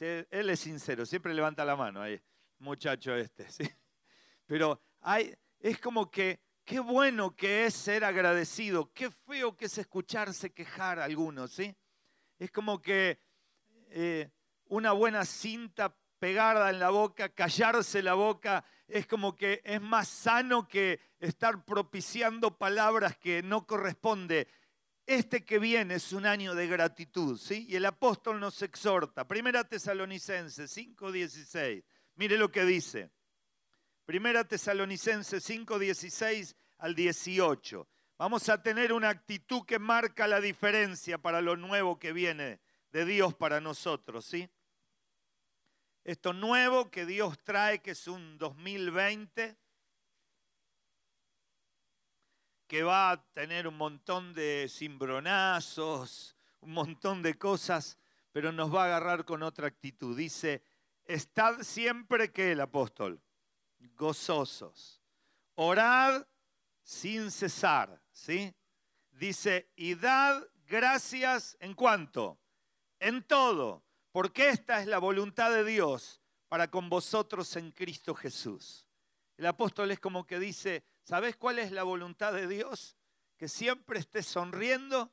él 0.00 0.50
es 0.50 0.60
sincero, 0.60 1.06
siempre 1.06 1.32
levanta 1.32 1.64
la 1.64 1.76
mano 1.76 2.02
ahí, 2.02 2.20
muchacho 2.58 3.14
este, 3.14 3.50
¿sí? 3.50 3.64
Pero 4.44 4.80
hay, 5.00 5.34
es 5.58 5.80
como 5.80 6.10
que 6.10 6.40
qué 6.66 6.80
bueno 6.80 7.34
que 7.34 7.64
es 7.64 7.74
ser 7.74 8.04
agradecido, 8.04 8.92
qué 8.92 9.10
feo 9.10 9.56
que 9.56 9.66
es 9.66 9.78
escucharse 9.78 10.52
quejar 10.52 10.98
a 10.98 11.04
algunos, 11.04 11.52
¿sí? 11.52 11.74
Es 12.38 12.50
como 12.50 12.82
que 12.82 13.20
eh, 13.88 14.28
una 14.66 14.90
buena 14.92 15.24
cinta 15.24 15.96
pegada 16.18 16.68
en 16.70 16.80
la 16.80 16.90
boca, 16.90 17.28
callarse 17.28 18.02
la 18.02 18.14
boca, 18.14 18.64
es 18.88 19.06
como 19.06 19.36
que 19.36 19.62
es 19.64 19.80
más 19.80 20.08
sano 20.08 20.66
que 20.66 21.00
estar 21.20 21.64
propiciando 21.64 22.58
palabras 22.58 23.16
que 23.16 23.42
no 23.42 23.64
corresponde. 23.64 24.48
Este 25.06 25.44
que 25.44 25.60
viene 25.60 25.94
es 25.94 26.12
un 26.12 26.26
año 26.26 26.56
de 26.56 26.66
gratitud, 26.66 27.38
¿sí? 27.38 27.64
Y 27.68 27.76
el 27.76 27.84
apóstol 27.86 28.40
nos 28.40 28.60
exhorta. 28.62 29.28
Primera 29.28 29.62
Tesalonicense 29.62 30.66
5:16. 30.66 31.84
Mire 32.16 32.36
lo 32.36 32.50
que 32.50 32.64
dice. 32.64 33.12
Primera 34.06 34.44
Tesalonicense 34.44 35.40
5:16 35.40 36.56
al 36.78 36.94
18. 36.94 37.86
Vamos 38.16 38.48
a 38.48 38.62
tener 38.62 38.94
una 38.94 39.10
actitud 39.10 39.66
que 39.66 39.78
marca 39.78 40.26
la 40.26 40.40
diferencia 40.40 41.18
para 41.18 41.42
lo 41.42 41.56
nuevo 41.56 41.98
que 41.98 42.14
viene 42.14 42.60
de 42.92 43.04
Dios 43.04 43.34
para 43.34 43.60
nosotros, 43.60 44.24
¿sí? 44.24 44.48
esto 46.06 46.32
nuevo 46.32 46.88
que 46.88 47.04
Dios 47.04 47.36
trae, 47.42 47.80
que 47.80 47.90
es 47.90 48.06
un 48.06 48.38
2020, 48.38 49.58
que 52.68 52.82
va 52.84 53.10
a 53.10 53.26
tener 53.32 53.66
un 53.66 53.76
montón 53.76 54.32
de 54.32 54.68
cimbronazos, 54.70 56.36
un 56.60 56.74
montón 56.74 57.22
de 57.22 57.36
cosas, 57.36 57.98
pero 58.30 58.52
nos 58.52 58.72
va 58.72 58.84
a 58.84 58.86
agarrar 58.86 59.24
con 59.24 59.42
otra 59.42 59.66
actitud. 59.66 60.16
Dice, 60.16 60.62
estad 61.06 61.62
siempre 61.62 62.30
que 62.32 62.52
el 62.52 62.60
apóstol, 62.60 63.20
gozosos, 63.94 65.02
orad 65.54 66.26
sin 66.82 67.30
cesar, 67.30 68.02
¿sí? 68.10 68.54
Dice, 69.10 69.70
y 69.76 69.94
dad 69.94 70.42
gracias 70.66 71.56
en 71.60 71.74
cuanto, 71.74 72.38
en 72.98 73.22
todo 73.22 73.86
porque 74.16 74.48
esta 74.48 74.80
es 74.80 74.86
la 74.86 74.96
voluntad 74.96 75.52
de 75.52 75.62
Dios 75.62 76.22
para 76.48 76.70
con 76.70 76.88
vosotros 76.88 77.54
en 77.56 77.70
Cristo 77.70 78.14
Jesús. 78.14 78.86
El 79.36 79.44
apóstol 79.44 79.90
es 79.90 80.00
como 80.00 80.26
que 80.26 80.38
dice, 80.38 80.84
¿sabes 81.02 81.36
cuál 81.36 81.58
es 81.58 81.70
la 81.70 81.82
voluntad 81.82 82.32
de 82.32 82.46
Dios? 82.46 82.96
Que 83.36 83.46
siempre 83.46 83.98
estés 83.98 84.24
sonriendo, 84.24 85.12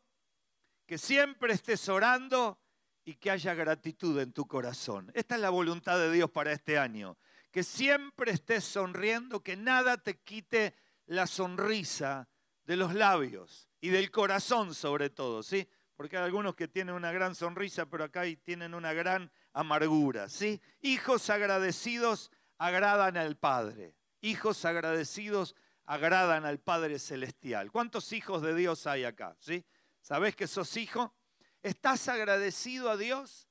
que 0.85 0.97
siempre 0.97 1.51
estés 1.51 1.89
orando 1.89 2.61
y 3.03 3.15
que 3.15 3.29
haya 3.29 3.53
gratitud 3.53 4.17
en 4.21 4.31
tu 4.31 4.47
corazón. 4.47 5.11
Esta 5.13 5.35
es 5.35 5.41
la 5.41 5.49
voluntad 5.49 5.97
de 5.97 6.09
Dios 6.09 6.31
para 6.31 6.53
este 6.53 6.79
año. 6.79 7.17
Que 7.53 7.63
siempre 7.63 8.31
estés 8.33 8.65
sonriendo, 8.65 9.41
que 9.41 9.55
nada 9.55 9.95
te 9.95 10.19
quite 10.19 10.75
la 11.05 11.25
sonrisa 11.25 12.27
de 12.65 12.75
los 12.75 12.93
labios 12.93 13.69
y 13.79 13.89
del 13.89 14.11
corazón 14.11 14.75
sobre 14.75 15.09
todo, 15.09 15.41
¿sí? 15.41 15.65
porque 15.95 16.17
hay 16.17 16.23
algunos 16.23 16.55
que 16.55 16.67
tienen 16.67 16.95
una 16.95 17.11
gran 17.11 17.35
sonrisa, 17.35 17.85
pero 17.85 18.03
acá 18.03 18.23
tienen 18.43 18.73
una 18.73 18.93
gran 18.93 19.31
amargura. 19.53 20.27
¿sí? 20.29 20.61
Hijos 20.81 21.29
agradecidos 21.29 22.31
agradan 22.57 23.17
al 23.17 23.37
Padre. 23.37 23.95
Hijos 24.21 24.65
agradecidos 24.65 25.55
agradan 25.85 26.45
al 26.45 26.59
Padre 26.59 26.99
Celestial. 26.99 27.71
¿Cuántos 27.71 28.11
hijos 28.13 28.41
de 28.41 28.55
Dios 28.55 28.87
hay 28.87 29.03
acá? 29.03 29.35
¿Sí? 29.39 29.65
¿Sabés 30.01 30.35
que 30.35 30.47
sos 30.47 30.75
hijo? 30.77 31.13
¿Estás 31.61 32.07
agradecido 32.07 32.89
a 32.89 32.97
Dios 32.97 33.47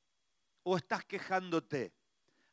o 0.62 0.76
estás 0.76 1.04
quejándote? 1.04 1.94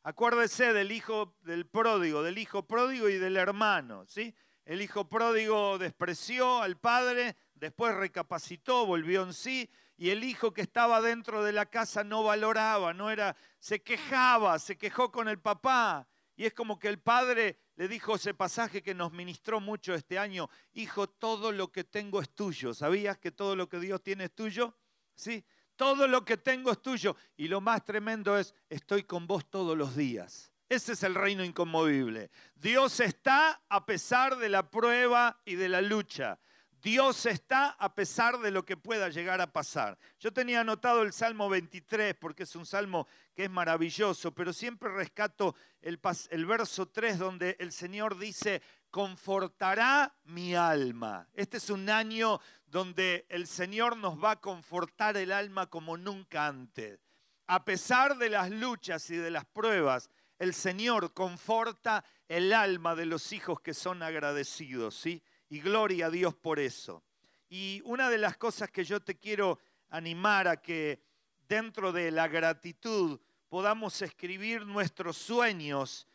Acuérdese 0.02 0.72
del 0.72 0.92
hijo 0.92 1.36
del 1.42 1.66
pródigo, 1.66 2.22
del 2.22 2.38
hijo 2.38 2.66
pródigo 2.66 3.08
y 3.10 3.18
del 3.18 3.36
hermano, 3.36 4.06
¿sí? 4.06 4.34
El 4.64 4.80
hijo 4.80 5.08
pródigo 5.08 5.78
despreció 5.78 6.62
al 6.62 6.78
padre, 6.78 7.36
después 7.54 7.94
recapacitó, 7.94 8.86
volvió 8.86 9.22
en 9.24 9.34
sí, 9.34 9.68
y 9.98 10.08
el 10.08 10.24
hijo 10.24 10.54
que 10.54 10.62
estaba 10.62 11.02
dentro 11.02 11.44
de 11.44 11.52
la 11.52 11.66
casa 11.66 12.02
no 12.02 12.22
valoraba, 12.22 12.94
no 12.94 13.10
era, 13.10 13.36
se 13.58 13.82
quejaba, 13.82 14.58
se 14.58 14.78
quejó 14.78 15.12
con 15.12 15.28
el 15.28 15.38
papá. 15.38 16.08
Y 16.34 16.46
es 16.46 16.54
como 16.54 16.78
que 16.78 16.88
el 16.88 16.98
padre 16.98 17.58
le 17.76 17.86
dijo 17.86 18.14
ese 18.14 18.32
pasaje 18.32 18.82
que 18.82 18.94
nos 18.94 19.12
ministró 19.12 19.60
mucho 19.60 19.92
este 19.92 20.18
año, 20.18 20.48
hijo, 20.72 21.10
todo 21.10 21.52
lo 21.52 21.70
que 21.70 21.84
tengo 21.84 22.22
es 22.22 22.30
tuyo. 22.30 22.72
¿Sabías 22.72 23.18
que 23.18 23.30
todo 23.30 23.54
lo 23.54 23.68
que 23.68 23.78
Dios 23.78 24.02
tiene 24.02 24.24
es 24.24 24.34
tuyo? 24.34 24.74
Sí, 25.14 25.44
todo 25.80 26.06
lo 26.06 26.26
que 26.26 26.36
tengo 26.36 26.70
es 26.72 26.82
tuyo. 26.82 27.16
Y 27.38 27.48
lo 27.48 27.62
más 27.62 27.86
tremendo 27.86 28.36
es, 28.36 28.54
estoy 28.68 29.04
con 29.04 29.26
vos 29.26 29.48
todos 29.48 29.78
los 29.78 29.96
días. 29.96 30.52
Ese 30.68 30.92
es 30.92 31.02
el 31.04 31.14
reino 31.14 31.42
inconmovible. 31.42 32.30
Dios 32.54 33.00
está 33.00 33.62
a 33.66 33.86
pesar 33.86 34.36
de 34.36 34.50
la 34.50 34.70
prueba 34.70 35.40
y 35.46 35.54
de 35.54 35.70
la 35.70 35.80
lucha. 35.80 36.38
Dios 36.82 37.24
está 37.24 37.70
a 37.70 37.94
pesar 37.94 38.40
de 38.40 38.50
lo 38.50 38.66
que 38.66 38.76
pueda 38.76 39.08
llegar 39.08 39.40
a 39.40 39.54
pasar. 39.54 39.98
Yo 40.18 40.34
tenía 40.34 40.60
anotado 40.60 41.00
el 41.00 41.14
Salmo 41.14 41.48
23 41.48 42.14
porque 42.14 42.42
es 42.42 42.54
un 42.56 42.66
salmo 42.66 43.06
que 43.34 43.44
es 43.44 43.50
maravilloso, 43.50 44.34
pero 44.34 44.52
siempre 44.52 44.90
rescato 44.90 45.54
el, 45.80 45.98
el, 46.28 46.44
verso 46.44 46.88
3 46.88 47.18
donde 47.18 47.56
el 47.58 47.72
Señor 47.72 48.18
dice, 48.18 48.60
confortará 48.90 50.14
mi 50.24 50.54
alma. 50.54 51.26
Este 51.32 51.56
es 51.56 51.70
un 51.70 51.88
año 51.88 52.38
donde 52.70 53.26
el 53.28 53.46
Señor 53.46 53.96
nos 53.96 54.22
va 54.22 54.32
a 54.32 54.40
confortar 54.40 55.16
el 55.16 55.32
alma 55.32 55.66
como 55.66 55.96
nunca 55.96 56.46
antes. 56.46 57.00
A 57.46 57.64
pesar 57.64 58.16
de 58.16 58.30
las 58.30 58.50
luchas 58.50 59.10
y 59.10 59.16
de 59.16 59.30
las 59.30 59.44
pruebas, 59.44 60.08
el 60.38 60.54
Señor 60.54 61.12
conforta 61.12 62.04
el 62.28 62.52
alma 62.52 62.94
de 62.94 63.06
los 63.06 63.32
hijos 63.32 63.60
que 63.60 63.74
son 63.74 64.02
agradecidos, 64.02 64.94
¿sí? 64.94 65.22
y 65.50 65.60
gloria 65.60 66.06
a 66.06 66.10
Dios 66.10 66.34
por 66.34 66.60
eso. 66.60 67.02
Y 67.48 67.82
una 67.84 68.08
de 68.08 68.18
las 68.18 68.36
cosas 68.36 68.70
que 68.70 68.84
yo 68.84 69.00
te 69.00 69.18
quiero 69.18 69.58
animar 69.90 70.46
a 70.46 70.62
que 70.62 71.02
dentro 71.48 71.92
de 71.92 72.12
la 72.12 72.28
gratitud 72.28 73.20
podamos 73.48 74.00
escribir 74.00 74.64
nuestros 74.64 75.16
sueños. 75.16 76.06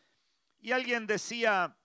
Y 0.62 0.72
alguien 0.72 1.06
decía, 1.06 1.76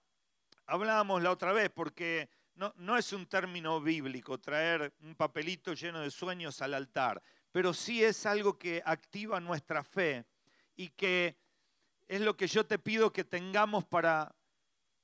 hablábamos 0.65 1.23
la 1.23 1.33
otra 1.33 1.53
vez, 1.53 1.69
porque 1.71 2.31
no, 2.77 2.99
es 2.99 3.13
un 3.13 3.27
término 3.27 3.81
bíblico 3.81 4.39
traer 4.39 4.93
un 5.01 5.15
papelito 5.15 5.73
lleno 5.73 6.01
de 6.01 6.11
sueños 6.11 6.61
al 6.61 6.75
altar, 6.75 7.23
pero 7.51 7.73
sí 7.73 8.05
es 8.05 8.27
algo 8.27 8.59
que 8.59 8.83
activa 8.85 9.41
nuestra 9.41 9.83
fe 9.83 10.27
y 10.77 10.89
que 10.89 11.39
es 12.07 12.21
lo 12.21 12.37
que 12.37 12.47
yo 12.47 12.67
te 12.67 12.79
pido 12.79 13.13
que 13.13 13.25
tengamos 13.25 13.85
para 13.85 14.35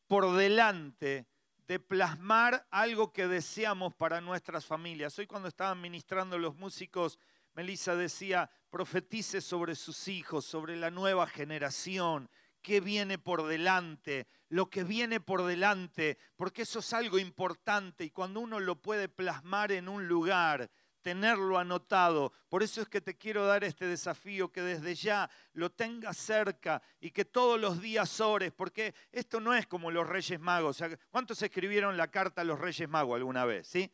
por 0.07 0.37
delante 0.37 1.27
de 1.67 1.81
plasmar 1.81 2.67
algo 2.71 3.13
que 3.13 3.27
deseamos 3.27 3.95
para 3.95 4.21
nuestras 4.21 4.65
familias. 4.65 5.19
Hoy 5.19 5.27
cuando 5.27 5.49
estaban 5.49 5.81
ministrando 5.81 6.39
los 6.39 6.55
músicos, 6.57 7.19
Melissa 7.55 7.97
decía, 7.97 8.51
profetice 8.71 9.41
sobre 9.41 9.75
sus 9.75 10.09
hijos, 10.09 10.45
sobre 10.45 10.77
la 10.77 10.91
nueva 10.91 11.27
generación, 11.27 12.29
qué 12.67 12.81
viene 12.81 13.17
por 13.17 13.47
delante, 13.47 14.27
lo 14.49 14.69
que 14.69 14.83
viene 14.83 15.21
por 15.21 15.45
delante, 15.45 16.19
porque 16.35 16.63
eso 16.63 16.81
es 16.81 16.93
algo 16.93 17.17
importante 17.17 18.03
y 18.03 18.11
cuando 18.11 18.41
uno 18.41 18.59
lo 18.59 18.83
puede 18.83 19.09
plasmar 19.09 19.71
en 19.71 19.89
un 19.89 20.09
lugar, 20.09 20.69
tenerlo 21.01 21.61
anotado. 21.61 22.33
Por 22.49 22.65
eso 22.65 22.83
es 22.83 22.89
que 22.89 23.01
te 23.01 23.17
quiero 23.17 23.47
dar 23.47 23.63
este 23.63 23.87
desafío, 23.87 24.51
que 24.51 24.63
desde 24.63 24.97
ya 24.97 25.31
lo 25.53 25.71
tengas 25.71 26.17
cerca 26.17 26.83
y 26.99 27.13
que 27.13 27.25
todos 27.25 27.61
los 27.61 27.81
días 27.81 28.21
ores, 28.21 28.51
porque 28.51 28.97
esto 29.13 29.39
no 29.39 29.55
es 29.55 29.69
como 29.69 29.93
los 29.93 30.09
Reyes 30.09 30.41
Magos. 30.41 30.83
¿Cuántos 31.09 31.41
escribieron 31.43 31.97
la 31.97 32.11
carta 32.11 32.41
a 32.41 32.45
los 32.45 32.59
Reyes 32.59 32.89
Magos 32.89 33.15
alguna 33.15 33.45
vez? 33.45 33.69
¿sí? 33.69 33.89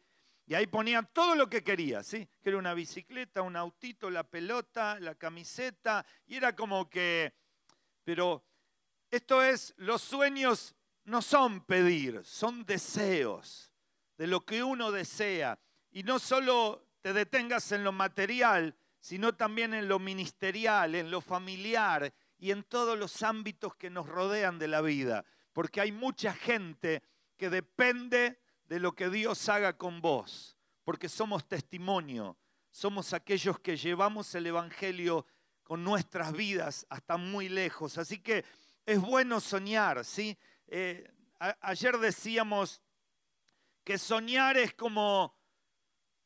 Y 0.46 0.54
ahí 0.54 0.66
ponían 0.66 1.11
todo 1.12 1.35
lo 1.35 1.46
que 1.50 1.62
quería, 1.62 2.02
¿sí? 2.02 2.26
Que 2.42 2.48
era 2.48 2.56
una 2.56 2.72
bicicleta, 2.72 3.42
un 3.42 3.54
autito, 3.54 4.08
la 4.08 4.24
pelota, 4.24 4.98
la 4.98 5.14
camiseta, 5.14 6.06
y 6.26 6.37
era 6.37 6.56
como 6.56 6.88
que, 6.88 7.35
pero 8.02 8.42
esto 9.12 9.42
es, 9.42 9.75
los 9.77 10.01
sueños 10.01 10.75
no 11.05 11.20
son 11.20 11.61
pedir, 11.61 12.22
son 12.25 12.64
deseos 12.64 13.70
de 14.16 14.27
lo 14.27 14.44
que 14.44 14.62
uno 14.62 14.90
desea. 14.90 15.59
Y 15.90 16.03
no 16.03 16.18
solo 16.18 16.88
te 17.03 17.12
detengas 17.12 17.72
en 17.72 17.85
lo 17.85 17.92
material, 17.92 18.75
sino 19.01 19.35
también 19.35 19.75
en 19.75 19.87
lo 19.87 19.98
ministerial, 19.98 20.94
en 20.94 21.11
lo 21.11 21.20
familiar 21.20 22.12
y 22.38 22.53
en 22.53 22.62
todos 22.62 22.98
los 22.98 23.22
ámbitos 23.22 23.75
que 23.77 23.90
nos 23.90 24.09
rodean 24.09 24.59
de 24.59 24.68
la 24.68 24.81
vida. 24.81 25.27
Porque 25.53 25.83
hay 25.83 25.92
mucha 25.92 26.33
gente 26.33 27.03
que 27.37 27.51
depende 27.51 28.40
de 28.64 28.81
lo 28.81 28.92
que 28.92 29.11
Dios 29.11 29.46
haga 29.51 29.77
con 29.77 30.01
vos, 30.01 30.57
porque 30.85 31.11
somos 31.11 31.46
testimonio, 31.46 32.38
somos 32.70 33.12
aquellos 33.12 33.61
que 33.61 33.77
llevamos 33.77 34.35
el 34.35 34.46
Evangelio 34.46 35.27
con 35.64 35.85
nuestras 35.85 36.33
vidas 36.33 36.87
hasta 36.88 37.18
muy 37.18 37.51
lejos. 37.51 37.98
Así 37.98 38.18
que 38.18 38.44
es 38.87 39.01
bueno 39.01 39.40
soñar, 39.40 40.05
¿sí? 40.05 40.38
Eh, 40.66 41.11
ayer 41.61 41.99
decíamos 41.99 42.83
que 43.85 43.99
soñar 43.99 44.57
es 44.57 44.75
como 44.75 45.37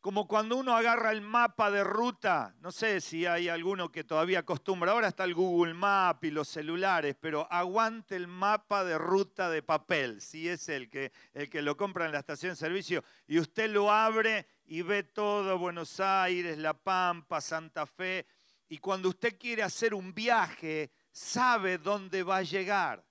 como 0.07 0.29
cuando 0.29 0.57
uno 0.57 0.77
agarra 0.77 1.11
el 1.11 1.21
mapa 1.21 1.69
de 1.69 1.83
ruta, 1.83 2.55
no 2.61 2.71
sé 2.71 3.01
si 3.01 3.27
hay 3.27 3.49
alguno 3.49 3.91
que 3.91 4.05
todavía 4.05 4.39
acostumbra, 4.39 4.93
ahora 4.93 5.09
está 5.09 5.25
el 5.25 5.35
Google 5.35 5.75
Map 5.75 6.23
y 6.23 6.31
los 6.31 6.47
celulares, 6.47 7.17
pero 7.21 7.49
aguante 7.51 8.15
el 8.15 8.29
mapa 8.29 8.85
de 8.85 8.99
ruta 8.99 9.51
de 9.51 9.65
papel, 9.65 10.21
si 10.21 10.49
es 10.49 10.69
el 10.69 10.89
que, 10.91 11.11
el 11.35 11.51
que 11.51 11.61
lo 11.61 11.77
compra 11.77 12.07
en 12.07 12.13
la 12.13 12.21
estación 12.21 12.53
de 12.53 12.57
servicio, 12.57 13.03
y 13.27 13.41
usted 13.41 13.69
lo 13.69 13.91
abre 13.91 14.47
y 14.65 14.83
ve 14.83 15.03
todo 15.03 15.59
Buenos 15.59 15.99
Aires, 15.99 16.57
La 16.57 16.75
Pampa, 16.75 17.41
Santa 17.41 17.85
Fe, 17.85 18.29
y 18.69 18.79
cuando 18.79 19.09
usted 19.09 19.37
quiere 19.37 19.65
hacer 19.65 19.93
un 19.93 20.15
viaje, 20.15 20.93
sabe 21.17 21.79
dónde 21.79 22.23
va 22.23 22.37
a 22.39 22.43
llegar, 22.43 23.03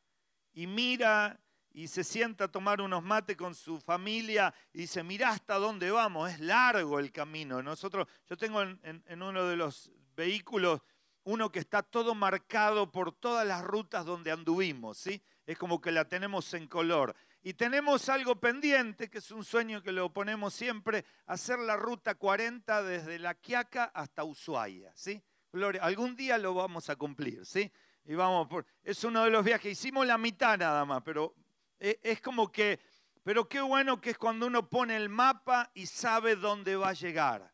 y 0.53 0.67
mira 0.67 1.39
y 1.71 1.87
se 1.87 2.03
sienta 2.03 2.45
a 2.45 2.47
tomar 2.47 2.79
unos 2.79 3.03
mates 3.03 3.35
con 3.35 3.53
su 3.55 3.81
familia 3.81 4.53
y 4.71 4.81
dice, 4.81 5.03
mirá 5.03 5.31
hasta 5.31 5.55
dónde 5.55 5.91
vamos, 5.91 6.31
es 6.31 6.39
largo 6.39 6.99
el 6.99 7.11
camino. 7.11 7.61
Nosotros, 7.61 8.07
yo 8.29 8.37
tengo 8.37 8.61
en, 8.61 9.21
uno 9.21 9.45
de 9.45 9.57
los 9.57 9.91
vehículos 10.15 10.81
uno 11.23 11.51
que 11.51 11.59
está 11.59 11.81
todo 11.81 12.13
marcado 12.13 12.91
por 12.91 13.11
todas 13.11 13.45
las 13.45 13.63
rutas 13.63 14.05
donde 14.05 14.31
anduvimos, 14.31 14.99
¿sí? 14.99 15.19
Es 15.47 15.57
como 15.57 15.81
que 15.81 15.91
la 15.91 16.05
tenemos 16.07 16.53
en 16.53 16.67
color. 16.67 17.15
Y 17.41 17.55
tenemos 17.55 18.07
algo 18.09 18.39
pendiente, 18.39 19.09
que 19.09 19.17
es 19.17 19.31
un 19.31 19.43
sueño 19.43 19.81
que 19.81 19.91
lo 19.91 20.13
ponemos 20.13 20.53
siempre, 20.53 21.03
hacer 21.25 21.57
la 21.57 21.75
ruta 21.75 22.13
40 22.13 22.83
desde 22.83 23.17
La 23.17 23.33
Quiaca 23.33 23.85
hasta 23.85 24.23
Ushuaia, 24.23 24.93
¿sí? 24.95 25.21
Gloria, 25.51 25.81
algún 25.83 26.15
día 26.15 26.37
lo 26.37 26.53
vamos 26.53 26.89
a 26.89 26.95
cumplir, 26.95 27.43
¿sí? 27.45 27.71
Y 28.05 28.13
vamos 28.13 28.47
es 28.83 29.03
uno 29.03 29.23
de 29.23 29.31
los 29.31 29.43
viajes, 29.43 29.71
hicimos 29.71 30.05
la 30.05 30.17
mitad 30.17 30.57
nada 30.57 30.85
más, 30.85 31.01
pero 31.03 31.33
e, 31.79 31.99
es 32.03 32.21
como 32.21 32.51
que, 32.51 32.79
pero 33.23 33.49
qué 33.49 33.61
bueno 33.61 33.99
que 33.99 34.11
es 34.11 34.17
cuando 34.17 34.45
uno 34.45 34.69
pone 34.69 34.95
el 34.95 35.09
mapa 35.09 35.71
y 35.73 35.87
sabe 35.87 36.35
dónde 36.35 36.75
va 36.75 36.89
a 36.89 36.93
llegar. 36.93 37.51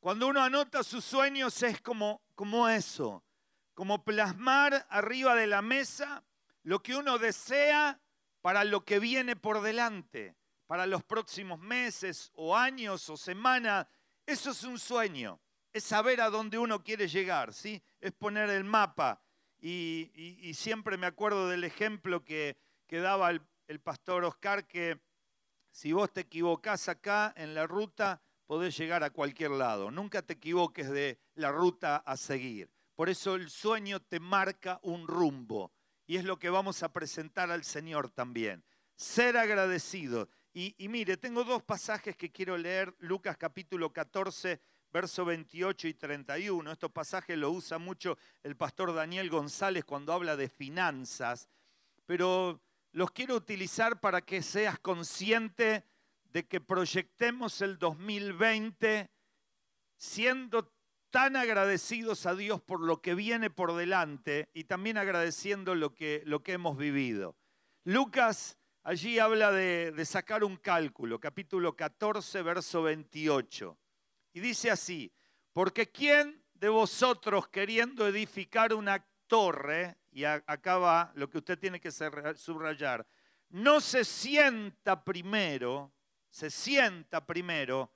Cuando 0.00 0.26
uno 0.26 0.42
anota 0.42 0.82
sus 0.82 1.04
sueños 1.04 1.62
es 1.62 1.80
como, 1.80 2.22
como 2.34 2.68
eso, 2.68 3.24
como 3.72 4.04
plasmar 4.04 4.86
arriba 4.90 5.34
de 5.34 5.46
la 5.46 5.62
mesa 5.62 6.22
lo 6.64 6.82
que 6.82 6.94
uno 6.94 7.18
desea 7.18 8.00
para 8.40 8.64
lo 8.64 8.84
que 8.84 8.98
viene 8.98 9.36
por 9.36 9.62
delante, 9.62 10.36
para 10.66 10.86
los 10.86 11.02
próximos 11.04 11.58
meses 11.58 12.30
o 12.34 12.56
años 12.56 13.08
o 13.08 13.16
semanas. 13.16 13.86
Eso 14.26 14.50
es 14.50 14.62
un 14.64 14.78
sueño, 14.78 15.40
es 15.72 15.84
saber 15.84 16.20
a 16.20 16.30
dónde 16.30 16.58
uno 16.58 16.82
quiere 16.82 17.08
llegar, 17.08 17.52
¿sí? 17.54 17.82
Es 18.00 18.12
poner 18.12 18.50
el 18.50 18.64
mapa. 18.64 19.22
y 19.60 20.52
siempre 20.54 20.96
me 20.96 21.06
acuerdo 21.06 21.48
del 21.48 21.64
ejemplo 21.64 22.24
que, 22.24 22.56
daba 23.00 23.30
el, 23.30 23.80
pastor 23.80 24.24
Oscar 24.24 24.66
que 24.66 25.00
si 25.70 25.92
vos 25.92 26.12
te 26.12 26.22
equivocás 26.22 26.88
acá 26.88 27.32
en 27.36 27.54
la 27.54 27.66
ruta, 27.66 28.20
podés 28.46 28.76
llegar 28.76 29.02
a 29.02 29.10
cualquier 29.10 29.52
lado. 29.52 29.90
Nunca 29.90 30.20
te 30.20 30.34
equivoques 30.34 30.90
de 30.90 31.18
la 31.34 31.50
ruta 31.50 31.96
a 31.96 32.16
seguir. 32.18 32.70
Por 32.94 33.08
eso 33.08 33.34
el 33.34 33.48
sueño 33.48 34.00
te 34.00 34.20
marca 34.20 34.78
un 34.82 35.06
rumbo. 35.06 35.72
Y 36.06 36.16
es 36.16 36.24
lo 36.24 36.38
que 36.38 36.50
vamos 36.50 36.82
a 36.82 36.92
presentar 36.92 37.50
al 37.50 37.64
Señor 37.64 38.10
también. 38.10 38.62
Ser 38.94 39.38
agradecido. 39.38 40.28
Y, 40.52 40.74
y 40.76 40.88
mire, 40.88 41.16
tengo 41.16 41.44
dos 41.44 41.62
pasajes 41.62 42.14
que 42.16 42.30
quiero 42.30 42.58
leer. 42.58 42.94
Lucas 42.98 43.38
capítulo 43.38 43.90
14, 43.90 44.60
verso 44.92 45.24
28 45.24 45.88
y 45.88 45.94
31. 45.94 46.70
Estos 46.70 46.90
pasajes 46.90 47.36
lo 47.38 47.50
usa 47.50 47.78
mucho 47.78 48.18
el 48.42 48.56
pastor 48.56 48.94
Daniel 48.94 49.30
González 49.30 49.84
cuando 49.84 50.12
habla 50.12 50.36
de 50.36 50.48
finanzas. 50.48 51.48
Pero 52.06 52.60
los 52.92 53.10
quiero 53.10 53.34
utilizar 53.34 54.00
para 54.00 54.20
que 54.20 54.42
seas 54.42 54.78
consciente 54.78 55.84
de 56.24 56.46
que 56.46 56.60
proyectemos 56.60 57.60
el 57.62 57.78
2020 57.78 59.10
siendo 59.96 60.72
tan 61.10 61.36
agradecidos 61.36 62.26
a 62.26 62.34
Dios 62.34 62.60
por 62.60 62.80
lo 62.80 63.00
que 63.00 63.14
viene 63.14 63.50
por 63.50 63.74
delante 63.74 64.48
y 64.54 64.64
también 64.64 64.96
agradeciendo 64.98 65.74
lo 65.74 65.94
que, 65.94 66.22
lo 66.24 66.42
que 66.42 66.52
hemos 66.52 66.76
vivido. 66.76 67.36
Lucas 67.84 68.58
allí 68.82 69.18
habla 69.18 69.52
de, 69.52 69.92
de 69.92 70.04
sacar 70.04 70.42
un 70.42 70.56
cálculo, 70.56 71.20
capítulo 71.20 71.76
14, 71.76 72.42
verso 72.42 72.82
28. 72.82 73.78
Y 74.32 74.40
dice 74.40 74.70
así, 74.70 75.12
porque 75.52 75.90
¿quién 75.90 76.42
de 76.54 76.68
vosotros 76.68 77.48
queriendo 77.48 78.06
edificar 78.06 78.72
una 78.72 79.04
torre, 79.26 79.96
y 80.10 80.24
acá 80.24 80.78
va 80.78 81.10
lo 81.14 81.28
que 81.28 81.38
usted 81.38 81.58
tiene 81.58 81.80
que 81.80 81.90
subrayar, 81.90 83.06
no 83.48 83.80
se 83.80 84.04
sienta 84.04 85.02
primero, 85.02 85.92
se 86.30 86.50
sienta 86.50 87.24
primero 87.26 87.92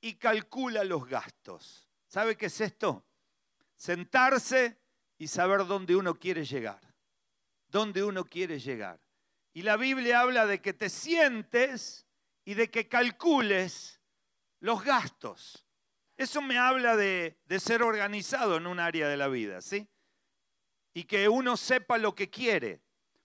y 0.00 0.14
calcula 0.14 0.84
los 0.84 1.08
gastos. 1.08 1.88
¿Sabe 2.06 2.36
qué 2.36 2.46
es 2.46 2.60
esto? 2.60 3.04
Sentarse 3.76 4.78
y 5.18 5.26
saber 5.26 5.66
dónde 5.66 5.96
uno 5.96 6.14
quiere 6.14 6.44
llegar. 6.44 6.80
Dónde 7.68 8.04
uno 8.04 8.24
quiere 8.24 8.58
llegar. 8.58 9.00
Y 9.52 9.62
la 9.62 9.76
Biblia 9.76 10.20
habla 10.20 10.46
de 10.46 10.60
que 10.60 10.72
te 10.72 10.88
sientes 10.88 12.06
y 12.44 12.54
de 12.54 12.70
que 12.70 12.88
calcules 12.88 14.00
los 14.60 14.84
gastos. 14.84 15.63
Eso 16.16 16.40
me 16.40 16.58
habla 16.58 16.96
de, 16.96 17.36
ser 17.58 17.82
organizado 17.82 18.56
en 18.56 18.66
un 18.66 18.78
área 18.78 19.08
de 19.08 19.16
la 19.16 19.28
vida, 19.28 19.60
¿sí? 19.60 19.88
Y 20.92 21.04
que 21.04 21.28
uno 21.28 21.56
sepa 21.56 21.98
lo 21.98 22.14
que 22.14 22.30
quiere, 22.30 22.80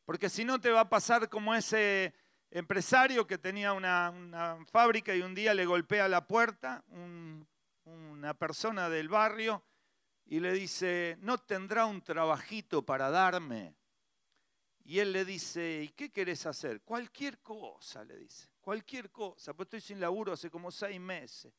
porque 0.06 0.30
si 0.30 0.44
no 0.44 0.60
te 0.60 0.72
va 0.72 0.82
a 0.82 0.90
pasar 0.90 1.30
como 1.30 1.54
ese 1.54 2.16
empresario 2.50 3.28
que 3.28 3.38
tenía 3.38 3.74
una, 3.74 4.58
fábrica 4.72 5.16
y 5.16 5.22
un 5.22 5.36
día 5.36 5.54
le 5.54 5.66
golpea 5.66 6.08
la 6.08 6.26
puerta 6.26 6.84
una 7.86 8.34
persona 8.34 8.90
del 8.90 9.08
barrio 9.08 9.64
y 10.26 10.40
le 10.40 10.52
dice, 10.54 11.18
¿no 11.22 11.38
tendrá 11.38 11.86
un 11.86 12.02
trabajito 12.02 12.84
para 12.84 13.10
darme? 13.12 13.76
Y 14.84 15.00
él 15.00 15.12
le 15.12 15.26
dice, 15.26 15.84
¿y 15.84 15.90
qué 15.90 16.12
querés 16.12 16.48
hacer? 16.48 16.82
Cualquier 16.82 17.40
cosa, 17.40 18.04
le 18.04 18.18
dice, 18.18 18.50
cualquier 18.62 19.12
cosa, 19.12 19.54
pues 19.54 19.68
estoy 19.68 19.82
sin 19.82 20.00
laburo 20.00 20.34
hace 20.34 20.50
como 20.50 20.72
seis 20.72 21.00
meses 21.00 21.54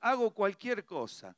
hago 0.00 0.32
cualquier 0.32 0.84
cosa. 0.84 1.36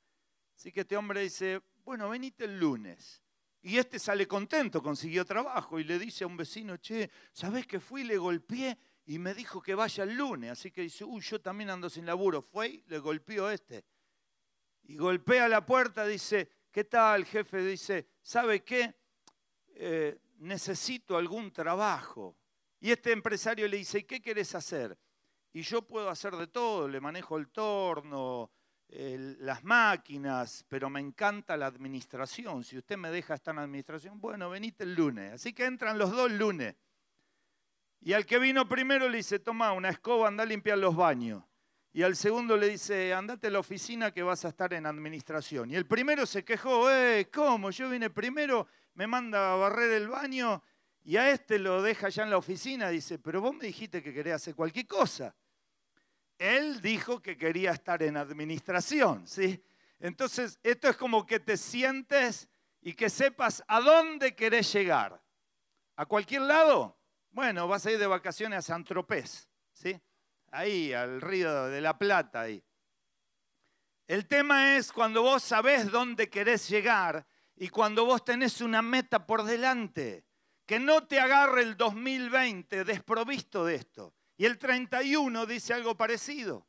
Así 0.55 0.73
que 0.73 0.81
este 0.81 0.97
hombre 0.97 1.23
dice, 1.23 1.61
bueno, 1.85 2.09
venite 2.09 2.45
el 2.45 2.59
lunes. 2.59 3.23
Y 3.63 3.79
este 3.79 3.99
sale 3.99 4.29
contento, 4.29 4.83
consiguió 4.83 5.25
trabajo 5.25 5.79
y 5.81 5.85
le 5.85 5.99
dice 5.99 6.25
a 6.25 6.27
un 6.27 6.37
vecino, 6.37 6.77
che, 6.77 7.11
¿sabés 7.33 7.67
que 7.67 7.81
fui 7.81 8.03
y 8.03 8.05
le 8.05 8.17
golpeé 8.17 8.79
y 9.07 9.19
me 9.19 9.35
dijo 9.35 9.61
que 9.61 9.75
vaya 9.75 10.05
el 10.05 10.15
lunes? 10.15 10.53
Así 10.53 10.71
que 10.71 10.83
dice, 10.83 11.05
uy, 11.05 11.21
yo 11.21 11.41
también 11.41 11.71
ando 11.71 11.91
sin 11.91 12.07
laburo. 12.07 12.43
Fue 12.43 12.69
y 12.69 12.85
le 12.87 12.99
golpeó 12.99 13.51
este. 13.51 13.85
Y 14.85 14.97
golpea 14.97 15.49
la 15.49 15.67
puerta, 15.67 16.07
dice, 16.07 16.49
¿qué 16.71 16.85
tal, 16.85 17.25
jefe? 17.25 17.65
Dice, 17.65 18.07
¿sabe 18.23 18.63
qué? 18.63 18.95
Eh, 19.75 20.19
necesito 20.39 21.17
algún 21.17 21.53
trabajo. 21.53 22.37
Y 22.79 22.93
este 22.93 23.11
empresario 23.11 23.67
le 23.67 23.79
dice, 23.79 24.07
¿qué 24.07 24.21
querés 24.21 24.55
hacer? 24.55 24.97
Y 25.57 25.63
yo 25.63 25.81
puedo 25.81 26.11
hacer 26.11 26.37
de 26.37 26.49
todo, 26.49 26.87
le 26.87 27.01
manejo 27.01 27.39
el 27.39 27.49
torno, 27.49 28.51
las 28.89 29.65
máquinas, 29.65 30.67
pero 30.69 30.91
me 30.91 31.01
encanta 31.01 31.57
la 31.57 31.65
administración. 31.65 32.63
Si 32.63 32.77
usted 32.77 32.99
me 32.99 33.11
deja 33.11 33.33
estar 33.33 33.55
en 33.55 33.61
administración, 33.61 34.21
bueno, 34.21 34.51
venite 34.51 34.85
el 34.85 34.95
lunes. 34.95 35.33
Así 35.33 35.55
que 35.55 35.65
entran 35.65 35.97
los 35.97 36.11
dos 36.11 36.31
lunes. 36.31 36.75
Y 38.03 38.13
al 38.13 38.27
que 38.27 38.39
vino 38.39 38.69
primero 38.69 39.09
le 39.09 39.17
dice, 39.17 39.39
toma 39.39 39.73
una 39.73 39.89
escoba, 39.89 40.29
anda 40.29 40.43
a 40.43 40.47
limpiar 40.47 40.77
los 40.77 40.95
baños. 40.95 41.43
Y 41.91 42.03
al 42.03 42.17
segundo 42.17 42.55
le 42.59 42.69
dice, 42.69 43.15
andate 43.15 43.47
a 43.47 43.51
la 43.51 43.61
oficina 43.61 44.11
que 44.11 44.23
vas 44.23 44.45
a 44.45 44.49
estar 44.49 44.75
en 44.75 44.85
administración. 44.85 45.71
Y 45.71 45.77
el 45.77 45.87
primero 45.87 46.27
se 46.27 46.45
quejó, 46.45 46.91
eh, 46.91 47.31
¿cómo? 47.33 47.71
Yo 47.71 47.89
vine 47.89 48.11
primero, 48.11 48.69
me 48.93 49.07
manda 49.07 49.55
a 49.55 49.57
barrer 49.57 49.93
el 49.93 50.09
baño 50.09 50.63
y 51.03 51.17
a 51.17 51.31
este 51.31 51.59
lo 51.59 51.81
deja 51.81 52.11
ya 52.11 52.25
en 52.25 52.31
la 52.31 52.37
oficina. 52.37 52.91
Dice, 52.91 53.19
pero 53.19 53.41
vos 53.41 53.55
me 53.55 53.65
dijiste 53.65 54.03
que 54.03 54.13
querías 54.13 54.43
hacer 54.43 54.55
cualquier 54.55 54.87
cosa. 54.87 55.35
Él 56.39 56.81
dijo 56.81 57.21
que 57.23 57.37
quería 57.37 57.73
estar 57.73 58.03
en 58.03 58.17
administración, 58.17 59.27
¿sí? 59.27 59.63
Entonces, 59.99 60.59
esto 60.63 60.89
es 60.89 60.97
como 60.97 61.25
que 61.25 61.41
te 61.41 61.57
sientes 61.57 62.49
y 62.81 62.93
que 62.95 63.09
sepas 63.09 63.65
a 63.67 63.81
dónde 63.81 64.35
querés 64.35 64.73
llegar. 64.73 65.23
¿A 65.97 66.05
cualquier 66.07 66.43
lado? 66.43 66.99
Bueno, 67.31 67.67
vas 67.67 67.87
a 67.87 67.93
ir 67.93 67.99
de 67.99 68.07
vacaciones 68.07 68.59
a 68.59 68.63
San 68.63 68.85
Tropez, 68.85 69.49
¿sí? 69.73 70.01
Ahí, 70.51 70.93
al 70.93 71.21
río 71.21 71.67
de 71.67 71.81
la 71.81 71.99
Plata, 71.99 72.43
ahí. 72.43 72.63
El 74.07 74.27
tema 74.27 74.77
es 74.77 74.93
cuando 74.93 75.23
vos 75.23 75.43
sabés 75.43 75.91
dónde 75.91 76.31
querés 76.31 76.69
llegar 76.69 77.27
y 77.57 77.69
cuando 77.69 78.05
vos 78.05 78.25
tenés 78.25 78.61
una 78.61 78.83
meta 78.83 79.27
por 79.27 79.43
delante. 79.43 80.25
Que 80.65 80.79
no 80.79 81.07
te 81.07 81.21
agarre 81.21 81.63
el 81.63 81.77
2020 81.77 82.85
desprovisto 82.85 83.65
de 83.65 83.77
esto. 83.77 84.15
Y 84.37 84.45
el 84.45 84.59
31 84.59 85.47
dice 85.47 85.73
algo 85.73 85.97
parecido. 85.97 86.67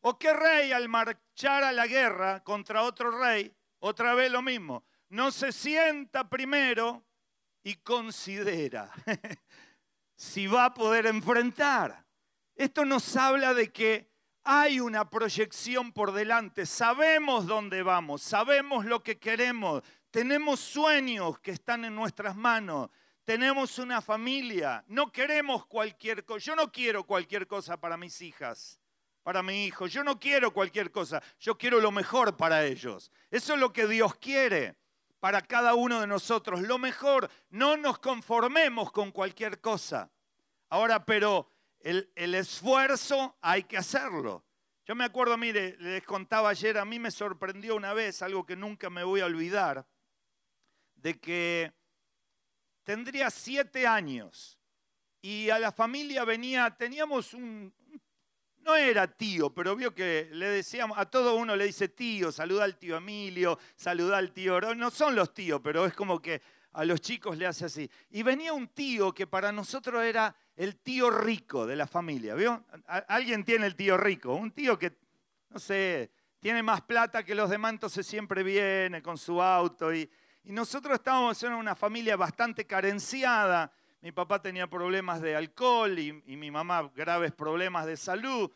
¿O 0.00 0.18
qué 0.18 0.32
rey 0.32 0.72
al 0.72 0.88
marchar 0.88 1.64
a 1.64 1.72
la 1.72 1.86
guerra 1.86 2.44
contra 2.44 2.82
otro 2.82 3.10
rey, 3.10 3.54
otra 3.78 4.14
vez 4.14 4.30
lo 4.30 4.42
mismo, 4.42 4.84
no 5.08 5.30
se 5.30 5.50
sienta 5.50 6.28
primero 6.28 7.04
y 7.62 7.76
considera 7.76 8.92
si 10.14 10.46
va 10.46 10.66
a 10.66 10.74
poder 10.74 11.06
enfrentar? 11.06 12.04
Esto 12.54 12.84
nos 12.84 13.16
habla 13.16 13.54
de 13.54 13.72
que 13.72 14.12
hay 14.44 14.78
una 14.78 15.08
proyección 15.08 15.90
por 15.90 16.12
delante, 16.12 16.66
sabemos 16.66 17.46
dónde 17.46 17.82
vamos, 17.82 18.22
sabemos 18.22 18.84
lo 18.84 19.02
que 19.02 19.18
queremos, 19.18 19.82
tenemos 20.10 20.60
sueños 20.60 21.38
que 21.40 21.52
están 21.52 21.86
en 21.86 21.96
nuestras 21.96 22.36
manos, 22.36 22.90
tenemos 23.24 23.78
una 23.78 24.02
familia, 24.02 24.84
no 24.88 25.10
queremos 25.10 25.66
cualquier 25.66 26.24
cosa, 26.24 26.44
yo 26.44 26.56
no 26.56 26.70
quiero 26.70 27.04
cualquier 27.04 27.46
cosa 27.46 27.78
para 27.78 27.96
mis 27.96 28.20
hijas, 28.20 28.80
para 29.22 29.42
mi 29.42 29.64
hijo, 29.64 29.86
yo 29.86 30.04
no 30.04 30.20
quiero 30.20 30.52
cualquier 30.52 30.90
cosa, 30.90 31.22
yo 31.40 31.56
quiero 31.56 31.80
lo 31.80 31.90
mejor 31.90 32.36
para 32.36 32.64
ellos. 32.64 33.10
Eso 33.30 33.54
es 33.54 33.60
lo 33.60 33.72
que 33.72 33.86
Dios 33.86 34.14
quiere 34.16 34.76
para 35.20 35.40
cada 35.40 35.74
uno 35.74 36.02
de 36.02 36.06
nosotros, 36.06 36.60
lo 36.60 36.76
mejor, 36.76 37.30
no 37.48 37.78
nos 37.78 37.98
conformemos 37.98 38.92
con 38.92 39.10
cualquier 39.10 39.58
cosa. 39.62 40.12
Ahora, 40.68 41.06
pero 41.06 41.48
el, 41.80 42.12
el 42.14 42.34
esfuerzo 42.34 43.38
hay 43.40 43.62
que 43.62 43.78
hacerlo. 43.78 44.44
Yo 44.84 44.94
me 44.94 45.04
acuerdo, 45.04 45.38
mire, 45.38 45.78
les 45.78 46.02
contaba 46.02 46.50
ayer, 46.50 46.76
a 46.76 46.84
mí 46.84 46.98
me 46.98 47.10
sorprendió 47.10 47.74
una 47.74 47.94
vez 47.94 48.20
algo 48.20 48.44
que 48.44 48.54
nunca 48.54 48.90
me 48.90 49.02
voy 49.02 49.20
a 49.20 49.26
olvidar, 49.26 49.86
de 50.96 51.18
que 51.18 51.72
tendría 52.84 53.30
siete 53.30 53.86
años 53.86 54.58
y 55.20 55.50
a 55.50 55.58
la 55.58 55.72
familia 55.72 56.24
venía, 56.24 56.70
teníamos 56.70 57.32
un, 57.34 57.72
no 58.58 58.76
era 58.76 59.06
tío, 59.06 59.52
pero 59.52 59.74
vio 59.74 59.94
que 59.94 60.28
le 60.32 60.48
decíamos, 60.48 60.98
a 60.98 61.06
todo 61.06 61.36
uno 61.36 61.56
le 61.56 61.64
dice 61.64 61.88
tío, 61.88 62.30
saluda 62.30 62.64
al 62.64 62.76
tío 62.76 62.96
Emilio, 62.96 63.58
saluda 63.74 64.18
al 64.18 64.32
tío, 64.32 64.60
no 64.74 64.90
son 64.90 65.14
los 65.14 65.32
tíos, 65.32 65.60
pero 65.62 65.86
es 65.86 65.94
como 65.94 66.20
que 66.20 66.42
a 66.72 66.84
los 66.84 67.00
chicos 67.00 67.38
le 67.38 67.46
hace 67.46 67.66
así. 67.66 67.90
Y 68.10 68.22
venía 68.22 68.52
un 68.52 68.68
tío 68.68 69.12
que 69.12 69.26
para 69.26 69.52
nosotros 69.52 70.02
era 70.02 70.34
el 70.56 70.76
tío 70.76 71.10
rico 71.10 71.66
de 71.66 71.76
la 71.76 71.86
familia, 71.86 72.34
¿vio? 72.34 72.64
Alguien 72.86 73.44
tiene 73.44 73.66
el 73.66 73.76
tío 73.76 73.96
rico, 73.96 74.34
un 74.34 74.50
tío 74.50 74.78
que, 74.78 74.96
no 75.50 75.58
sé, 75.58 76.10
tiene 76.40 76.62
más 76.62 76.82
plata 76.82 77.24
que 77.24 77.34
los 77.34 77.48
demás, 77.48 77.72
entonces 77.72 78.06
siempre 78.06 78.42
viene 78.42 79.02
con 79.02 79.16
su 79.16 79.40
auto 79.40 79.94
y, 79.94 80.10
y 80.44 80.52
nosotros 80.52 80.94
estábamos 80.96 81.42
en 81.42 81.54
una 81.54 81.74
familia 81.74 82.16
bastante 82.16 82.66
carenciada. 82.66 83.72
Mi 84.02 84.12
papá 84.12 84.42
tenía 84.42 84.68
problemas 84.68 85.22
de 85.22 85.34
alcohol 85.34 85.98
y, 85.98 86.12
mi 86.12 86.50
mamá 86.50 86.90
graves 86.94 87.32
problemas 87.32 87.86
de 87.86 87.96
salud. 87.96 88.50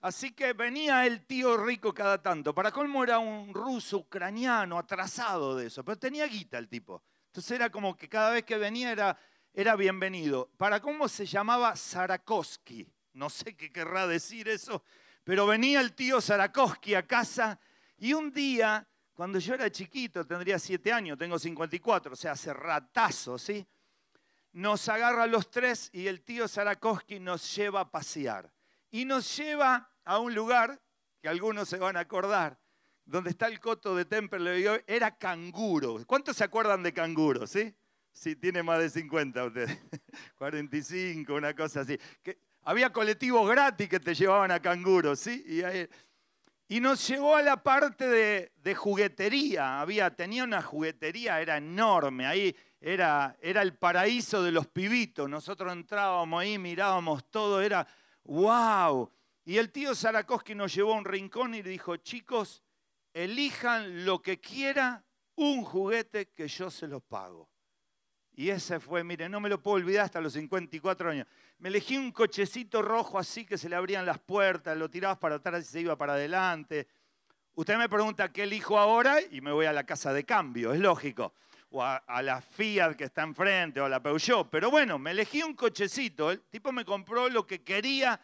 Así 0.00 0.30
que 0.32 0.52
venía 0.52 1.04
el 1.04 1.26
tío 1.26 1.56
rico 1.56 1.92
cada 1.92 2.22
tanto. 2.22 2.54
Para 2.54 2.70
colmo 2.70 3.02
era 3.02 3.18
un 3.18 3.52
ruso 3.52 3.98
ucraniano 3.98 4.78
atrasado 4.78 5.56
de 5.56 5.66
eso, 5.66 5.84
pero 5.84 5.98
tenía 5.98 6.26
guita 6.26 6.58
el 6.58 6.68
tipo. 6.68 7.02
Entonces 7.26 7.50
era 7.52 7.70
como 7.70 7.96
que 7.96 8.08
cada 8.08 8.30
vez 8.30 8.44
que 8.44 8.56
venía 8.56 8.92
era, 8.92 9.18
era 9.52 9.74
bienvenido. 9.74 10.48
Para 10.56 10.80
cómo 10.80 11.08
se 11.08 11.26
llamaba 11.26 11.74
Sarakowski. 11.74 12.86
No 13.14 13.28
sé 13.30 13.56
qué 13.56 13.72
querrá 13.72 14.06
decir 14.06 14.48
eso, 14.48 14.84
pero 15.24 15.46
venía 15.46 15.80
el 15.80 15.92
tío 15.92 16.20
Sarakowski 16.20 16.94
a 16.94 17.06
casa 17.06 17.58
y 17.98 18.12
un 18.12 18.32
día 18.32 18.86
cuando 19.22 19.38
yo 19.38 19.54
era 19.54 19.70
chiquito, 19.70 20.26
tendría 20.26 20.58
siete 20.58 20.92
años, 20.92 21.16
tengo 21.16 21.38
54, 21.38 22.12
o 22.12 22.16
sea, 22.16 22.32
hace 22.32 22.52
ratazo, 22.52 23.38
¿sí? 23.38 23.64
Nos 24.50 24.88
agarra 24.88 25.28
los 25.28 25.48
tres 25.48 25.90
y 25.92 26.08
el 26.08 26.22
tío 26.22 26.48
Sarakowski 26.48 27.20
nos 27.20 27.54
lleva 27.54 27.82
a 27.82 27.88
pasear. 27.88 28.52
Y 28.90 29.04
nos 29.04 29.36
lleva 29.36 29.88
a 30.04 30.18
un 30.18 30.34
lugar 30.34 30.82
que 31.20 31.28
algunos 31.28 31.68
se 31.68 31.78
van 31.78 31.96
a 31.96 32.00
acordar, 32.00 32.58
donde 33.04 33.30
está 33.30 33.46
el 33.46 33.60
coto 33.60 33.94
de 33.94 34.06
Temperley, 34.06 34.82
era 34.88 35.16
canguro. 35.16 36.04
¿Cuántos 36.04 36.38
se 36.38 36.42
acuerdan 36.42 36.82
de 36.82 36.92
canguro, 36.92 37.46
sí? 37.46 37.72
Sí, 38.12 38.34
tiene 38.34 38.64
más 38.64 38.80
de 38.80 38.90
50 38.90 39.44
usted. 39.44 39.68
45, 40.34 41.32
una 41.32 41.54
cosa 41.54 41.82
así. 41.82 41.96
Había 42.64 42.92
colectivos 42.92 43.48
gratis 43.48 43.88
que 43.88 44.00
te 44.00 44.16
llevaban 44.16 44.50
a 44.50 44.58
canguros, 44.58 45.20
¿sí? 45.20 45.44
Nos 46.68 47.06
llevó 47.06 47.36
a 47.36 47.42
la 47.42 47.62
parte 47.62 48.08
de, 48.08 48.74
juguetería. 48.74 49.80
Había, 49.80 50.14
tenía 50.14 50.44
una 50.44 50.62
juguetería, 50.62 51.40
era 51.40 51.58
enorme. 51.58 52.26
Ahí 52.26 52.56
era, 52.80 53.36
era 53.40 53.62
el 53.62 53.74
paraíso 53.76 54.42
de 54.42 54.52
los 54.52 54.66
pibitos. 54.66 55.28
Nosotros 55.28 55.72
entrábamos 55.72 56.40
ahí, 56.40 56.58
mirábamos 56.58 57.30
todo, 57.30 57.60
era 57.60 57.86
wow. 58.24 59.10
Y 59.44 59.58
el 59.58 59.70
tío 59.70 59.94
Zarakovsky 59.94 60.54
nos 60.54 60.74
llevó 60.74 60.94
a 60.94 60.98
un 60.98 61.04
rincón 61.04 61.54
y 61.54 61.62
dijo, 61.62 61.96
chicos, 61.96 62.62
elijan 63.12 64.04
lo 64.04 64.22
que 64.22 64.40
quiera, 64.40 65.04
un 65.34 65.64
juguete 65.64 66.30
que 66.30 66.48
yo 66.48 66.70
se 66.70 66.86
los 66.86 67.02
pago. 67.02 67.51
Y 68.34 68.48
ese 68.48 68.80
fue, 68.80 69.04
mire, 69.04 69.28
no 69.28 69.40
me 69.40 69.48
lo 69.48 69.60
puedo 69.60 69.76
olvidar 69.76 70.06
hasta 70.06 70.20
los 70.20 70.32
54 70.32 71.10
años. 71.10 71.26
Me 71.58 71.68
elegí 71.68 71.96
un 71.98 72.12
cochecito 72.12 72.80
rojo 72.80 73.18
así 73.18 73.44
que 73.44 73.58
se 73.58 73.68
le 73.68 73.76
abrían 73.76 74.06
las 74.06 74.18
puertas, 74.18 74.76
lo 74.76 74.88
tirabas 74.88 75.18
para 75.18 75.36
atrás 75.36 75.64
y 75.64 75.70
se 75.70 75.80
iba 75.80 75.96
para 75.96 76.14
adelante. 76.14 76.88
Usted 77.54 77.76
me 77.76 77.88
pregunta 77.88 78.32
qué 78.32 78.44
elijo 78.44 78.78
ahora 78.78 79.18
y 79.30 79.42
me 79.42 79.52
voy 79.52 79.66
a 79.66 79.72
la 79.72 79.84
casa 79.84 80.12
de 80.12 80.24
cambio, 80.24 80.72
es 80.72 80.80
lógico. 80.80 81.34
O 81.70 81.82
a, 81.82 82.02
la 82.22 82.40
Fiat 82.40 82.96
que 82.96 83.04
está 83.04 83.22
enfrente 83.22 83.80
o 83.80 83.86
a 83.86 83.88
la 83.88 84.02
Peugeot. 84.02 84.48
Pero 84.50 84.70
bueno, 84.70 84.98
me 84.98 85.12
elegí 85.12 85.42
un 85.42 85.54
cochecito. 85.54 86.30
El 86.30 86.42
tipo 86.42 86.70
me 86.70 86.84
compró 86.84 87.28
lo 87.30 87.46
que 87.46 87.62
quería 87.62 88.20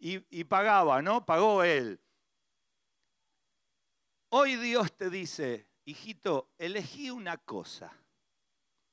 y 0.00 0.44
pagaba, 0.44 1.00
¿no? 1.02 1.24
Pagó 1.24 1.62
él. 1.62 2.00
Hoy 4.30 4.56
Dios 4.56 4.94
te 4.96 5.08
dice, 5.08 5.66
hijito, 5.86 6.50
elegí 6.58 7.10
una 7.10 7.38
cosa. 7.38 7.92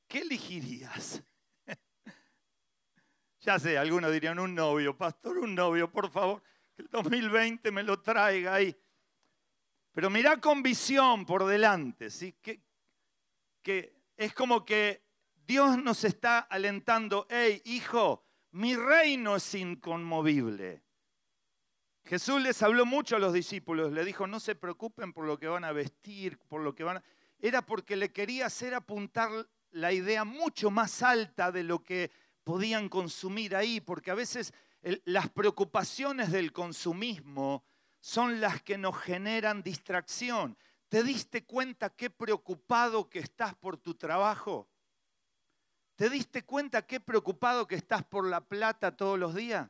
¿Qué 0.07 0.19
elegirías? 0.19 1.23
ya 3.41 3.59
sé, 3.59 3.77
algunos 3.77 4.11
dirían 4.11 4.39
un 4.39 4.55
novio, 4.55 4.97
pastor, 4.97 5.37
un 5.37 5.55
novio, 5.55 5.91
por 5.91 6.09
favor, 6.09 6.41
que 6.75 6.83
el 6.83 6.89
2020 6.89 7.71
me 7.71 7.83
lo 7.83 8.01
traiga 8.01 8.55
ahí. 8.55 8.75
Pero 9.91 10.09
mirá 10.09 10.37
con 10.41 10.61
visión 10.61 11.25
por 11.25 11.45
delante, 11.45 12.09
¿sí? 12.09 12.33
Que, 12.41 12.61
que 13.61 13.95
es 14.17 14.33
como 14.33 14.65
que 14.65 15.05
Dios 15.47 15.77
nos 15.77 16.03
está 16.03 16.39
alentando, 16.39 17.27
hey, 17.29 17.61
hijo, 17.65 18.25
mi 18.51 18.75
reino 18.75 19.35
es 19.35 19.55
inconmovible. 19.55 20.83
Jesús 22.05 22.41
les 22.41 22.61
habló 22.61 22.85
mucho 22.85 23.15
a 23.15 23.19
los 23.19 23.33
discípulos, 23.33 23.91
le 23.91 24.05
dijo, 24.05 24.27
no 24.27 24.39
se 24.39 24.55
preocupen 24.55 25.11
por 25.11 25.25
lo 25.25 25.39
que 25.39 25.47
van 25.47 25.63
a 25.63 25.71
vestir, 25.71 26.37
por 26.47 26.61
lo 26.61 26.75
que 26.75 26.83
van 26.83 26.97
a... 26.97 27.03
Era 27.39 27.65
porque 27.65 27.95
le 27.95 28.11
quería 28.11 28.45
hacer 28.45 28.73
apuntar 28.73 29.29
la 29.75 29.91
idea 29.91 30.23
mucho 30.23 30.71
más 30.71 31.03
alta 31.03 31.51
de 31.51 31.63
lo 31.63 31.83
que 31.83 32.09
podían 32.43 32.87
consumir 32.87 33.55
ahí, 33.55 33.81
porque 33.81 34.09
a 34.09 34.15
veces 34.15 34.53
las 35.03 35.29
preocupaciones 35.29 36.31
del 36.31 36.53
consumismo 36.53 37.63
son 37.99 38.39
las 38.39 38.61
que 38.61 38.77
nos 38.77 38.97
generan 38.97 39.63
distracción. 39.63 40.57
¿Te 40.87 41.03
diste 41.03 41.43
cuenta 41.43 41.89
qué 41.89 42.09
preocupado 42.09 43.09
que 43.09 43.19
estás 43.19 43.53
por 43.55 43.77
tu 43.77 43.95
trabajo? 43.95 44.69
¿Te 45.95 46.09
diste 46.09 46.45
cuenta 46.45 46.85
qué 46.85 47.01
preocupado 47.01 47.67
que 47.67 47.75
estás 47.75 48.03
por 48.03 48.27
la 48.27 48.41
plata 48.41 48.95
todos 48.95 49.19
los 49.19 49.35
días? 49.35 49.69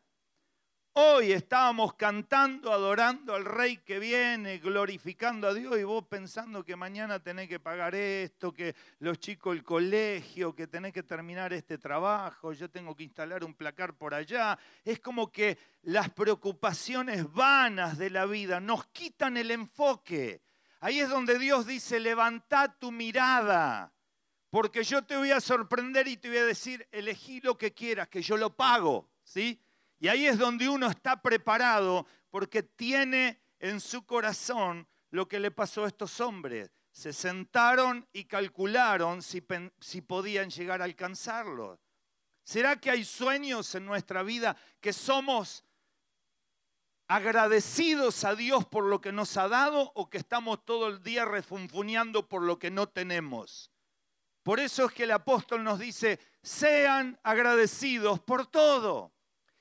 Hoy 0.97 1.33
estábamos 1.33 1.95
cantando, 1.95 2.71
adorando 2.71 3.35
al 3.35 3.43
Rey 3.43 3.79
que 3.79 3.99
viene, 3.99 4.59
glorificando 4.59 5.49
a 5.49 5.53
Dios 5.53 5.77
y 5.77 5.83
vos 5.83 6.05
pensando 6.05 6.63
que 6.63 6.77
mañana 6.77 7.19
tenés 7.19 7.49
que 7.49 7.59
pagar 7.59 7.93
esto, 7.95 8.53
que 8.53 8.73
los 8.99 9.19
chicos 9.19 9.57
el 9.57 9.63
colegio, 9.65 10.55
que 10.55 10.67
tenés 10.67 10.93
que 10.93 11.03
terminar 11.03 11.51
este 11.51 11.77
trabajo, 11.77 12.53
yo 12.53 12.69
tengo 12.69 12.95
que 12.95 13.03
instalar 13.03 13.43
un 13.43 13.55
placar 13.55 13.97
por 13.97 14.13
allá. 14.13 14.57
Es 14.85 15.01
como 15.01 15.29
que 15.29 15.57
las 15.81 16.11
preocupaciones 16.11 17.29
vanas 17.29 17.97
de 17.97 18.09
la 18.09 18.25
vida 18.25 18.61
nos 18.61 18.85
quitan 18.85 19.35
el 19.35 19.51
enfoque. 19.51 20.43
Ahí 20.79 21.01
es 21.01 21.09
donde 21.09 21.37
Dios 21.37 21.67
dice, 21.67 21.99
levanta 21.99 22.73
tu 22.79 22.93
mirada, 22.93 23.91
porque 24.49 24.85
yo 24.85 25.03
te 25.03 25.17
voy 25.17 25.31
a 25.31 25.41
sorprender 25.41 26.07
y 26.07 26.15
te 26.15 26.29
voy 26.29 26.37
a 26.37 26.45
decir, 26.45 26.87
elegí 26.93 27.41
lo 27.41 27.57
que 27.57 27.73
quieras, 27.73 28.07
que 28.07 28.21
yo 28.21 28.37
lo 28.37 28.55
pago, 28.55 29.09
¿sí? 29.25 29.59
Y 29.99 30.07
ahí 30.07 30.27
es 30.27 30.37
donde 30.37 30.67
uno 30.67 30.87
está 30.87 31.21
preparado 31.21 32.05
porque 32.29 32.63
tiene 32.63 33.41
en 33.59 33.79
su 33.79 34.05
corazón 34.05 34.87
lo 35.09 35.27
que 35.27 35.39
le 35.39 35.51
pasó 35.51 35.85
a 35.85 35.87
estos 35.87 36.19
hombres. 36.19 36.69
Se 36.91 37.13
sentaron 37.13 38.07
y 38.13 38.25
calcularon 38.25 39.21
si, 39.21 39.41
podían 39.41 40.49
llegar 40.49 40.81
a 40.81 40.85
alcanzarlo. 40.85 41.79
¿Será 42.43 42.75
que 42.79 42.91
hay 42.91 43.03
sueños 43.03 43.73
en 43.75 43.85
nuestra 43.85 44.23
vida 44.23 44.55
que 44.79 44.93
somos 44.93 45.63
agradecidos 47.07 48.23
a 48.23 48.35
Dios 48.35 48.65
por 48.65 48.83
lo 48.85 49.01
que 49.01 49.11
nos 49.11 49.35
ha 49.37 49.47
dado 49.47 49.91
o 49.95 50.09
que 50.09 50.17
estamos 50.17 50.63
todo 50.63 50.87
el 50.87 51.01
día 51.03 51.25
refunfuñando 51.25 52.27
por 52.27 52.43
lo 52.43 52.59
que 52.59 52.69
no 52.69 52.87
tenemos? 52.87 53.71
Por 54.43 54.59
eso 54.59 54.85
es 54.85 54.91
que 54.91 55.03
el 55.03 55.11
apóstol 55.11 55.63
nos 55.63 55.79
dice, 55.79 56.19
sean 56.43 57.19
agradecidos 57.23 58.19
por 58.19 58.45
todo 58.45 59.14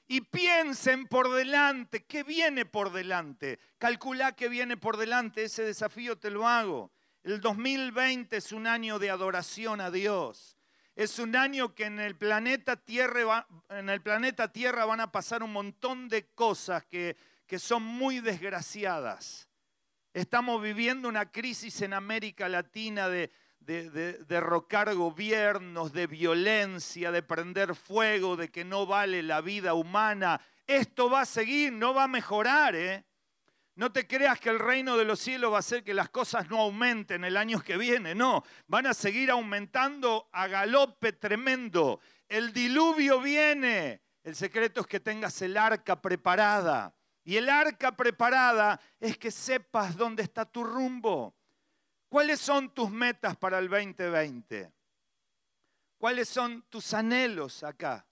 y 0.07 0.21
piensen 0.21 1.07
por 1.07 1.33
delante, 1.33 2.05
¿qué 2.05 2.23
viene 2.23 2.67
por 2.67 2.93
delante? 2.93 3.59
Calcula 3.79 4.33
qué 4.33 4.49
viene 4.49 4.77
por 4.77 4.97
delante, 4.97 5.45
ese 5.45 5.63
desafío 5.63 6.19
te 6.19 6.31
lo 6.31 6.47
hago. 6.47 6.93
El 7.23 7.41
2020 7.41 8.37
es 8.37 8.53
un 8.53 8.67
año 8.67 8.99
de 8.99 9.11
adoración 9.11 9.81
a 9.81 9.91
Dios. 9.91 10.59
Es 10.95 11.19
un 11.19 11.35
año 11.35 11.75
que 11.75 11.87
en 11.87 11.99
el 11.99 12.17
planeta 12.17 12.77
Tierra, 12.77 13.45
van 14.85 15.01
a 15.01 15.11
pasar 15.11 15.43
un 15.43 15.53
montón 15.53 16.09
de 16.09 16.27
cosas 16.27 16.85
que, 16.85 17.17
que 17.47 17.59
son 17.59 17.83
muy 17.83 18.21
desgraciadas. 18.21 19.49
Estamos 20.13 20.63
viviendo 20.63 21.09
una 21.09 21.33
crisis 21.33 21.81
en 21.83 21.95
América 21.95 22.49
Latina 22.49 23.09
de, 23.09 23.33
de, 23.65 24.25
derrocar 24.25 24.95
gobiernos, 24.95 25.93
de 25.93 26.07
violencia, 26.07 27.11
de 27.11 27.23
prender 27.23 27.75
fuego, 27.75 28.37
de 28.37 28.51
que 28.51 28.65
no 28.65 28.87
vale 28.87 29.23
la 29.23 29.41
vida 29.41 29.75
humana. 29.75 30.41
Esto 30.67 31.11
va 31.11 31.23
a 31.23 31.27
seguir, 31.27 31.73
no 31.73 31.95
va 31.95 32.05
a 32.05 32.09
mejorar. 32.09 32.75
¿eh? 32.75 33.05
No 33.77 33.91
te 33.93 34.07
creas 34.07 34.39
que 34.39 34.51
el 34.51 34.59
reino 34.59 34.97
de 34.97 35.05
los 35.05 35.19
cielos 35.19 35.53
va 35.53 35.57
a 35.57 35.61
hacer 35.61 35.83
que 35.83 35.95
las 35.95 36.11
cosas 36.11 36.49
no 36.49 36.61
aumenten 36.61 37.25
el 37.25 37.37
año 37.37 37.61
que 37.61 37.77
viene, 37.77 38.15
no. 38.15 38.45
Van 38.67 38.87
a 38.87 38.95
seguir 38.95 39.31
aumentando 39.31 40.29
a 40.33 40.47
galope 40.47 41.13
tremendo. 41.13 42.01
El 42.29 42.53
diluvio 42.53 43.21
viene. 43.21 44.03
El 44.23 44.37
secreto 44.37 44.83
es 44.83 44.87
que 44.87 45.01
tengas 45.01 45.43
el 45.43 45.57
arca 45.57 46.01
preparada. 46.01 46.95
Y 47.25 47.37
el 47.37 47.49
arca 47.49 47.97
preparada 47.97 48.81
es 49.01 49.17
que 49.17 49.31
sepas 49.31 49.97
dónde 49.97 50.23
está 50.23 50.45
tu 50.45 50.63
rumbo. 50.63 51.35
¿Cuáles 52.15 52.41
son 52.41 52.73
tus 52.73 52.93
metas 52.93 53.37
para 53.37 53.59
el 53.59 53.69
2020? 53.69 54.73
¿Cuáles 55.99 56.29
son 56.29 56.63
tus 56.71 56.95
anhelos 56.95 57.65
acá? 57.65 58.07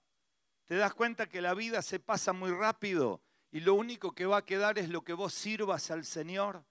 ¿Te 0.65 0.75
das 0.75 0.93
cuenta 0.93 1.29
que 1.29 1.39
la 1.39 1.53
vida 1.53 1.81
se 1.81 2.01
pasa 2.01 2.33
muy 2.33 2.51
rápido 2.51 3.21
y 3.49 3.61
lo 3.61 3.75
único 3.75 4.11
que 4.11 4.25
va 4.25 4.39
a 4.39 4.45
quedar 4.45 4.77
es 4.77 4.89
lo 4.89 5.05
que 5.05 5.13
vos 5.13 5.33
sirvas 5.33 5.89
al 5.89 6.03
Señor? 6.03 6.65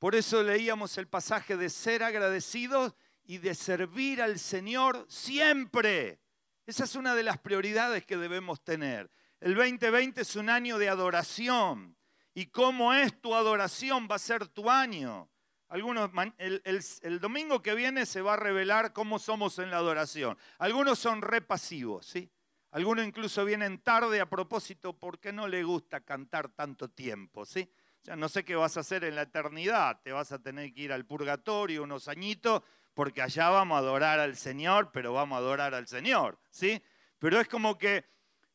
Por 0.00 0.16
eso 0.16 0.42
leíamos 0.42 0.98
el 0.98 1.06
pasaje 1.06 1.56
de 1.56 1.70
ser 1.70 2.02
agradecidos 2.02 2.94
y 3.22 3.38
de 3.38 3.54
servir 3.54 4.20
al 4.20 4.40
Señor 4.40 5.06
siempre. 5.08 6.18
Esa 6.66 6.82
es 6.82 6.96
una 6.96 7.14
de 7.14 7.22
las 7.22 7.38
prioridades 7.38 8.04
que 8.04 8.16
debemos 8.16 8.60
tener. 8.64 9.08
El 9.38 9.54
2020 9.54 10.22
es 10.22 10.34
un 10.34 10.50
año 10.50 10.78
de 10.78 10.88
adoración. 10.88 11.96
¿Y 12.34 12.46
cómo 12.46 12.92
es 12.92 13.20
tu 13.20 13.36
adoración? 13.36 14.08
Va 14.10 14.16
a 14.16 14.18
ser 14.18 14.48
tu 14.48 14.68
año. 14.68 15.30
Algunos, 15.70 16.10
el, 16.38 17.20
domingo 17.20 17.62
que 17.62 17.76
viene 17.76 18.04
se 18.04 18.22
va 18.22 18.34
a 18.34 18.36
revelar 18.36 18.92
cómo 18.92 19.20
somos 19.20 19.56
en 19.60 19.70
la 19.70 19.76
adoración. 19.76 20.36
Algunos 20.58 20.98
son 20.98 21.22
repasivos, 21.22 22.06
¿sí? 22.06 22.28
Algunos 22.72 23.06
incluso 23.06 23.44
vienen 23.44 23.78
tarde 23.78 24.20
a 24.20 24.28
propósito 24.28 24.98
porque 24.98 25.32
no 25.32 25.46
le 25.46 25.62
gusta 25.62 26.00
cantar 26.00 26.48
tanto 26.48 26.90
tiempo, 26.90 27.46
¿sí? 27.46 27.70
O 28.02 28.04
sea, 28.04 28.16
no 28.16 28.28
sé 28.28 28.44
qué 28.44 28.56
vas 28.56 28.76
a 28.76 28.80
hacer 28.80 29.04
en 29.04 29.14
la 29.14 29.22
eternidad, 29.22 30.00
te 30.02 30.10
vas 30.10 30.32
a 30.32 30.40
tener 30.40 30.74
que 30.74 30.82
ir 30.82 30.92
al 30.92 31.06
purgatorio 31.06 31.84
unos 31.84 32.08
añitos 32.08 32.62
porque 32.92 33.22
allá 33.22 33.48
vamos 33.50 33.76
a 33.76 33.78
adorar 33.78 34.18
al 34.18 34.36
Señor, 34.36 34.90
pero 34.92 35.12
vamos 35.12 35.36
a 35.36 35.38
adorar 35.38 35.74
al 35.74 35.86
Señor, 35.86 36.40
¿sí? 36.50 36.82
Pero 37.20 37.40
es 37.40 37.46
como 37.46 37.78
que 37.78 38.06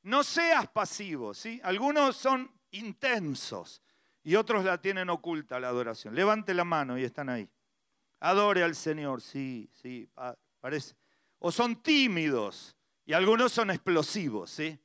no 0.01 0.21
seas 0.21 0.67
pasivo, 0.67 1.33
¿sí? 1.33 1.61
Algunos 1.63 2.17
son 2.17 2.51
intensos 2.71 3.81
y 4.25 4.35
otros 4.35 4.65
la 4.65 4.81
tienen 4.81 5.11
oculta 5.11 5.59
la 5.59 5.69
adoración. 5.69 6.15
Levante 6.15 6.55
la 6.55 6.65
mano 6.65 6.97
y 6.97 7.03
están 7.03 7.29
ahí. 7.29 7.47
Adore 8.19 8.63
al 8.63 8.73
Señor, 8.73 9.21
sí, 9.21 9.69
sí, 9.71 10.09
parece. 10.59 10.95
O 11.37 11.51
son 11.51 11.81
tímidos 11.83 12.75
y 13.05 13.13
algunos 13.13 13.51
son 13.51 13.69
explosivos, 13.69 14.49
¿sí? 14.49 14.79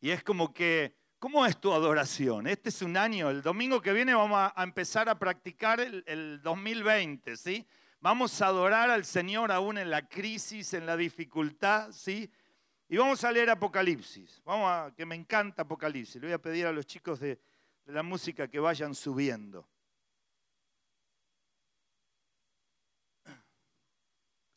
Y 0.00 0.10
es 0.10 0.22
como 0.22 0.54
que, 0.54 0.94
¿cómo 1.18 1.44
es 1.44 1.60
tu 1.60 1.72
adoración? 1.72 2.46
Este 2.46 2.68
es 2.68 2.82
un 2.82 2.96
año, 2.96 3.30
el 3.30 3.42
domingo 3.42 3.82
que 3.82 3.92
viene 3.92 4.14
vamos 4.14 4.52
a, 4.54 4.62
empezar 4.62 5.08
a 5.08 5.18
practicar 5.18 5.80
el, 5.80 6.04
el 6.06 6.40
2020, 6.42 7.36
¿sí? 7.36 7.66
Vamos 7.98 8.40
a 8.42 8.46
adorar 8.46 8.90
al 8.90 9.04
Señor 9.04 9.50
aún 9.50 9.76
en 9.76 9.90
la 9.90 10.08
crisis, 10.08 10.72
en 10.72 10.86
la 10.86 10.96
dificultad, 10.96 11.90
¿sí? 11.90 12.30
Y 12.88 12.96
vamos 12.96 13.24
a 13.24 13.32
leer 13.32 13.50
Apocalipsis. 13.50 14.40
Vamos 14.44 14.92
que 14.92 15.04
me 15.04 15.16
encanta 15.16 15.62
Apocalipsis. 15.62 16.20
Le 16.20 16.28
voy 16.28 16.34
a 16.34 16.38
pedir 16.38 16.66
a 16.66 16.72
los 16.72 16.86
chicos 16.86 17.18
de, 17.18 17.40
de 17.84 17.92
la 17.92 18.02
música 18.02 18.48
que 18.48 18.58
vayan 18.58 18.94
subiendo. 18.94 19.68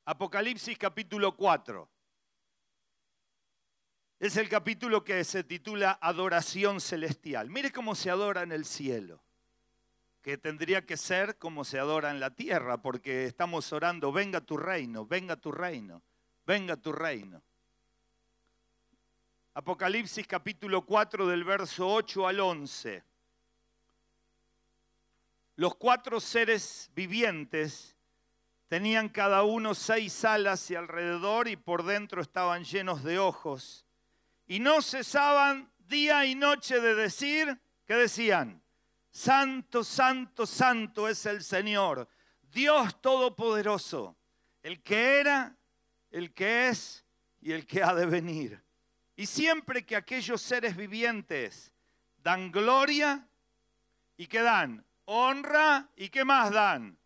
Apocalipsis 0.05 0.77
capítulo 0.77 1.35
4. 1.35 1.89
Es 4.19 4.37
el 4.37 4.49
capítulo 4.49 5.03
que 5.03 5.23
se 5.23 5.43
titula 5.43 5.99
Adoración 6.01 6.81
Celestial. 6.81 7.49
Mire 7.49 7.71
cómo 7.71 7.93
se 7.93 8.09
adora 8.09 8.43
en 8.43 8.51
el 8.51 8.65
cielo 8.65 9.21
que 10.27 10.37
tendría 10.37 10.85
que 10.85 10.97
ser 10.97 11.37
como 11.37 11.63
se 11.63 11.79
adora 11.79 12.11
en 12.11 12.19
la 12.19 12.31
tierra, 12.31 12.81
porque 12.81 13.23
estamos 13.23 13.71
orando, 13.71 14.11
venga 14.11 14.41
tu 14.41 14.57
reino, 14.57 15.05
venga 15.05 15.37
tu 15.37 15.53
reino, 15.53 16.01
venga 16.45 16.75
tu 16.75 16.91
reino. 16.91 17.41
Apocalipsis 19.53 20.27
capítulo 20.27 20.85
4 20.85 21.27
del 21.27 21.45
verso 21.45 21.87
8 21.87 22.27
al 22.27 22.41
11. 22.41 23.03
Los 25.57 25.73
cuatro 25.73 26.19
seres 26.19 26.91
vivientes 26.93 27.97
tenían 28.67 29.09
cada 29.09 29.41
uno 29.41 29.73
seis 29.73 30.23
alas 30.23 30.69
y 30.69 30.75
alrededor 30.75 31.47
y 31.47 31.55
por 31.55 31.83
dentro 31.83 32.21
estaban 32.21 32.63
llenos 32.63 33.03
de 33.03 33.17
ojos. 33.17 33.83
Y 34.45 34.59
no 34.59 34.83
cesaban 34.83 35.71
día 35.79 36.27
y 36.27 36.35
noche 36.35 36.79
de 36.79 36.93
decir, 36.93 37.59
¿qué 37.87 37.95
decían? 37.95 38.61
Santo, 39.09 39.83
santo, 39.83 40.45
santo 40.45 41.07
es 41.07 41.25
el 41.25 41.43
Señor, 41.43 42.07
Dios 42.51 43.01
Todopoderoso, 43.01 44.15
el 44.61 44.83
que 44.83 45.19
era, 45.19 45.57
el 46.11 46.35
que 46.35 46.67
es 46.69 47.03
y 47.41 47.51
el 47.51 47.65
que 47.65 47.81
ha 47.81 47.95
de 47.95 48.05
venir. 48.05 48.63
Y 49.15 49.25
siempre 49.25 49.83
que 49.83 49.95
aquellos 49.95 50.39
seres 50.39 50.77
vivientes 50.77 51.73
dan 52.17 52.51
gloria 52.51 53.27
y 54.17 54.27
que 54.27 54.43
dan 54.43 54.86
honra 55.07 55.89
y 55.95 56.09
qué 56.09 56.23
más 56.23 56.51
dan? 56.51 56.97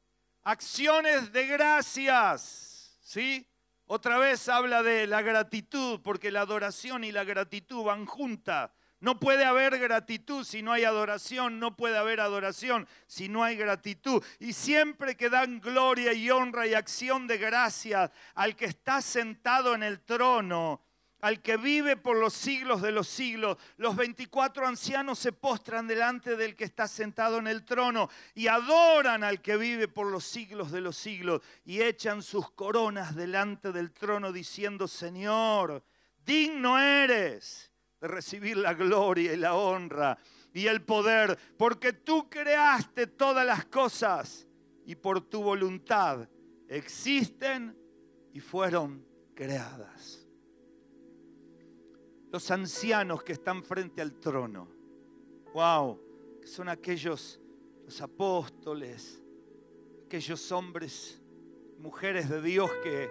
Acciones 0.43 1.31
de 1.31 1.47
gracias, 1.47 2.97
¿sí? 3.01 3.47
Otra 3.85 4.17
vez 4.17 4.49
habla 4.49 4.83
de 4.83 5.05
la 5.05 5.21
gratitud, 5.21 6.01
porque 6.01 6.31
la 6.31 6.41
adoración 6.41 7.03
y 7.03 7.11
la 7.11 7.23
gratitud 7.23 7.83
van 7.83 8.05
juntas. 8.05 8.71
No 8.99 9.19
puede 9.19 9.45
haber 9.45 9.77
gratitud 9.79 10.43
si 10.43 10.61
no 10.61 10.71
hay 10.71 10.83
adoración, 10.83 11.59
no 11.59 11.75
puede 11.75 11.97
haber 11.97 12.19
adoración 12.19 12.87
si 13.07 13.29
no 13.29 13.43
hay 13.43 13.55
gratitud. 13.55 14.23
Y 14.39 14.53
siempre 14.53 15.15
que 15.15 15.29
dan 15.29 15.59
gloria 15.59 16.13
y 16.13 16.29
honra 16.29 16.67
y 16.67 16.73
acción 16.73 17.27
de 17.27 17.37
gracia 17.37 18.11
al 18.35 18.55
que 18.55 18.65
está 18.65 19.01
sentado 19.01 19.73
en 19.75 19.83
el 19.83 20.01
trono, 20.01 20.81
al 21.21 21.41
que 21.41 21.57
vive 21.57 21.97
por 21.97 22.17
los 22.17 22.33
siglos 22.33 22.81
de 22.81 22.91
los 22.91 23.07
siglos, 23.07 23.57
los 23.77 23.95
24 23.95 24.67
ancianos 24.67 25.19
se 25.19 25.31
postran 25.31 25.87
delante 25.87 26.35
del 26.35 26.55
que 26.55 26.63
está 26.63 26.87
sentado 26.87 27.37
en 27.37 27.47
el 27.47 27.63
trono 27.63 28.09
y 28.33 28.47
adoran 28.47 29.23
al 29.23 29.41
que 29.41 29.57
vive 29.57 29.87
por 29.87 30.07
los 30.07 30.23
siglos 30.23 30.71
de 30.71 30.81
los 30.81 30.97
siglos 30.97 31.41
y 31.63 31.81
echan 31.81 32.23
sus 32.23 32.51
coronas 32.51 33.15
delante 33.15 33.71
del 33.71 33.91
trono 33.91 34.31
diciendo, 34.31 34.87
Señor, 34.87 35.83
digno 36.25 36.79
eres 36.79 37.71
de 37.99 38.07
recibir 38.07 38.57
la 38.57 38.73
gloria 38.73 39.33
y 39.33 39.37
la 39.37 39.53
honra 39.53 40.17
y 40.53 40.67
el 40.67 40.81
poder, 40.81 41.37
porque 41.57 41.93
tú 41.93 42.29
creaste 42.29 43.07
todas 43.07 43.45
las 43.45 43.65
cosas 43.65 44.47
y 44.85 44.95
por 44.95 45.21
tu 45.21 45.43
voluntad 45.43 46.27
existen 46.67 47.77
y 48.33 48.39
fueron 48.39 49.05
creadas. 49.35 50.20
Los 52.31 52.49
ancianos 52.49 53.23
que 53.23 53.33
están 53.33 53.61
frente 53.61 54.01
al 54.01 54.13
trono, 54.13 54.67
wow, 55.53 55.99
son 56.45 56.69
aquellos, 56.69 57.41
los 57.83 58.01
apóstoles, 58.01 59.21
aquellos 60.05 60.51
hombres, 60.53 61.21
mujeres 61.77 62.29
de 62.29 62.41
Dios 62.41 62.71
que 62.83 63.09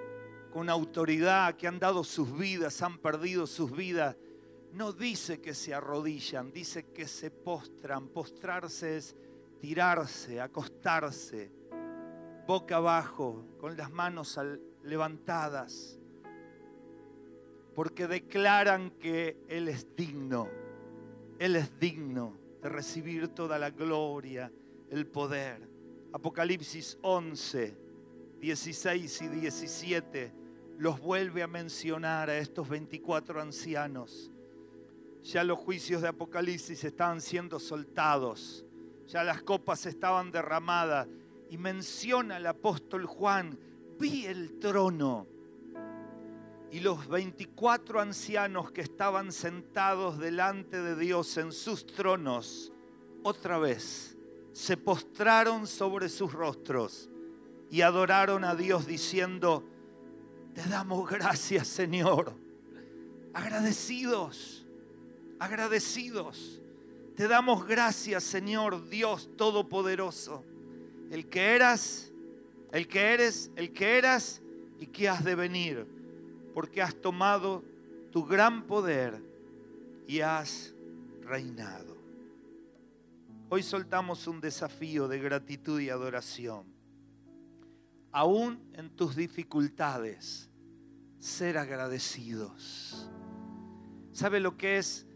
con 0.51 0.69
autoridad, 0.69 1.55
que 1.57 1.69
han 1.69 1.79
dado 1.79 2.03
sus 2.03 2.37
vidas, 2.37 2.81
han 2.81 2.99
perdido 2.99 3.47
sus 3.47 3.71
vidas. 3.71 4.17
No 4.73 4.93
dice 4.93 5.41
que 5.41 5.55
se 5.55 5.75
arrodillan, 5.75 6.51
dice 6.51 6.93
que 6.93 7.07
se 7.07 7.31
postran. 7.31 8.09
Postrarse 8.09 8.97
es 8.97 9.17
tirarse, 9.61 10.41
acostarse, 10.41 11.53
boca 12.47 12.77
abajo, 12.77 13.45
con 13.59 13.77
las 13.77 13.91
manos 13.91 14.41
levantadas, 14.83 16.00
porque 17.81 18.07
declaran 18.07 18.90
que 18.90 19.38
Él 19.49 19.66
es 19.66 19.97
digno, 19.97 20.51
Él 21.38 21.57
es 21.57 21.81
digno 21.81 22.37
de 22.61 22.69
recibir 22.69 23.29
toda 23.29 23.59
la 23.59 23.71
gloria, 23.71 24.53
el 24.90 25.07
poder. 25.07 25.66
Apocalipsis 26.12 26.99
11, 27.01 27.75
16 28.38 29.23
y 29.23 29.29
17 29.29 30.33
los 30.77 31.01
vuelve 31.01 31.43
a 31.43 31.47
mencionar 31.47 32.29
a 32.29 32.37
estos 32.37 32.69
24 32.69 33.40
ancianos 33.40 34.31
ya 35.23 35.43
los 35.43 35.59
juicios 35.59 36.03
de 36.03 36.09
Apocalipsis 36.09 36.85
estaban 36.85 37.23
siendo 37.23 37.59
soltados, 37.59 38.62
ya 39.07 39.25
las 39.25 39.40
copas 39.40 39.87
estaban 39.87 40.31
derramadas. 40.31 41.09
Y 41.49 41.57
menciona 41.57 42.37
el 42.37 42.47
apóstol 42.47 43.07
Juan, 43.07 43.59
vi 43.99 44.27
el 44.27 44.59
trono 44.59 45.39
y 46.71 46.81
los 46.81 47.09
24 47.09 48.01
ancianos 48.01 48.71
que 48.71 48.81
estaban 48.81 49.33
sentados 49.33 50.19
delante 50.19 50.81
de 50.81 50.97
Dios 50.97 51.37
en 51.37 51.53
sus 51.53 51.87
tronos, 51.87 52.73
otra 53.23 53.59
vez 53.59 54.17
se 54.53 54.77
postraron 54.77 55.67
sobre 55.67 56.09
sus 56.09 56.33
rostros 56.33 57.09
y 57.71 57.83
adoraron 57.83 58.45
a 58.45 58.55
Dios 58.55 58.87
diciendo, 58.87 59.65
te 60.55 60.69
damos 60.69 61.09
gracias 61.09 61.69
Señor, 61.69 62.35
agradecidos 63.35 64.61
agradecidos. 65.41 66.61
Te 67.17 67.27
damos 67.27 67.67
gracias, 67.67 68.23
Señor 68.23 68.89
Dios 68.89 69.29
Todopoderoso, 69.37 70.45
el 71.11 71.29
que 71.29 71.55
eras, 71.57 72.13
el 72.73 72.87
que 72.87 73.01
eres, 73.01 73.51
el 73.57 73.73
que 73.73 73.99
eras 73.99 74.41
y 74.79 74.87
que 74.87 75.09
has 75.09 75.25
de 75.25 75.35
venir, 75.35 75.87
porque 76.55 76.83
has 76.83 76.95
tomado 76.95 77.65
tu 78.11 78.25
gran 78.25 78.67
poder 78.67 79.23
y 80.07 80.21
has 80.21 80.75
reinado. 81.23 81.97
Hoy 83.49 83.63
soltamos 83.63 84.27
un 84.27 84.41
desafío 84.41 85.09
de 85.09 85.19
gratitud 85.19 85.81
y 85.81 85.91
adoración. 85.91 86.65
Aún 88.13 88.61
en 88.75 88.91
tus 88.91 89.17
dificultades, 89.17 90.51
ser 91.19 91.59
agradecidos. 91.59 93.11
¿Sabe 94.13 94.41
lo 94.41 94.57
que 94.57 94.79
es 94.79 95.07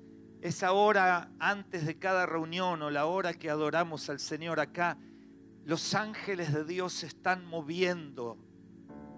esa 0.45 0.73
hora 0.73 1.31
antes 1.39 1.87
de 1.87 1.99
cada 1.99 2.27
reunión 2.27 2.83
o 2.83 2.91
la 2.91 3.07
hora 3.07 3.33
que 3.33 3.49
adoramos 3.49 4.11
al 4.11 4.21
Señor 4.21 4.61
acá, 4.61 4.99
los 5.65 5.95
ángeles 5.95 6.53
de 6.53 6.65
Dios 6.65 6.93
se 6.93 7.07
están 7.07 7.47
moviendo. 7.47 8.37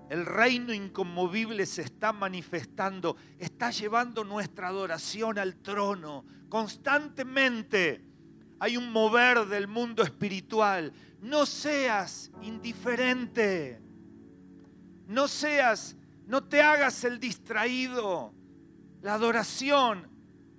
El 0.08 0.24
reino 0.24 0.72
inconmovible 0.72 1.66
se 1.66 1.82
está 1.82 2.12
manifestando, 2.12 3.16
está 3.38 3.70
llevando 3.70 4.22
nuestra 4.22 4.68
adoración 4.68 5.38
al 5.38 5.56
trono. 5.56 6.24
Constantemente 6.48 8.04
hay 8.60 8.76
un 8.76 8.92
mover 8.92 9.46
del 9.46 9.66
mundo 9.66 10.04
espiritual. 10.04 10.92
No 11.20 11.44
seas 11.44 12.30
indiferente. 12.42 13.80
No 15.09 15.26
seas, 15.26 15.96
no 16.26 16.44
te 16.44 16.62
hagas 16.62 17.02
el 17.02 17.18
distraído. 17.18 18.32
La 19.02 19.14
adoración 19.14 20.09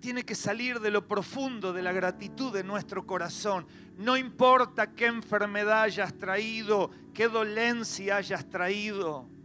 tiene 0.01 0.23
que 0.23 0.35
salir 0.35 0.79
de 0.79 0.91
lo 0.91 1.07
profundo 1.07 1.73
de 1.73 1.81
la 1.81 1.93
gratitud 1.93 2.53
de 2.53 2.63
nuestro 2.63 3.05
corazón. 3.05 3.65
No 3.97 4.17
importa 4.17 4.93
qué 4.93 5.07
enfermedad 5.07 5.83
hayas 5.83 6.13
traído, 6.17 6.91
qué 7.13 7.27
dolencia 7.27 8.17
hayas 8.17 8.47
traído. 8.49 9.36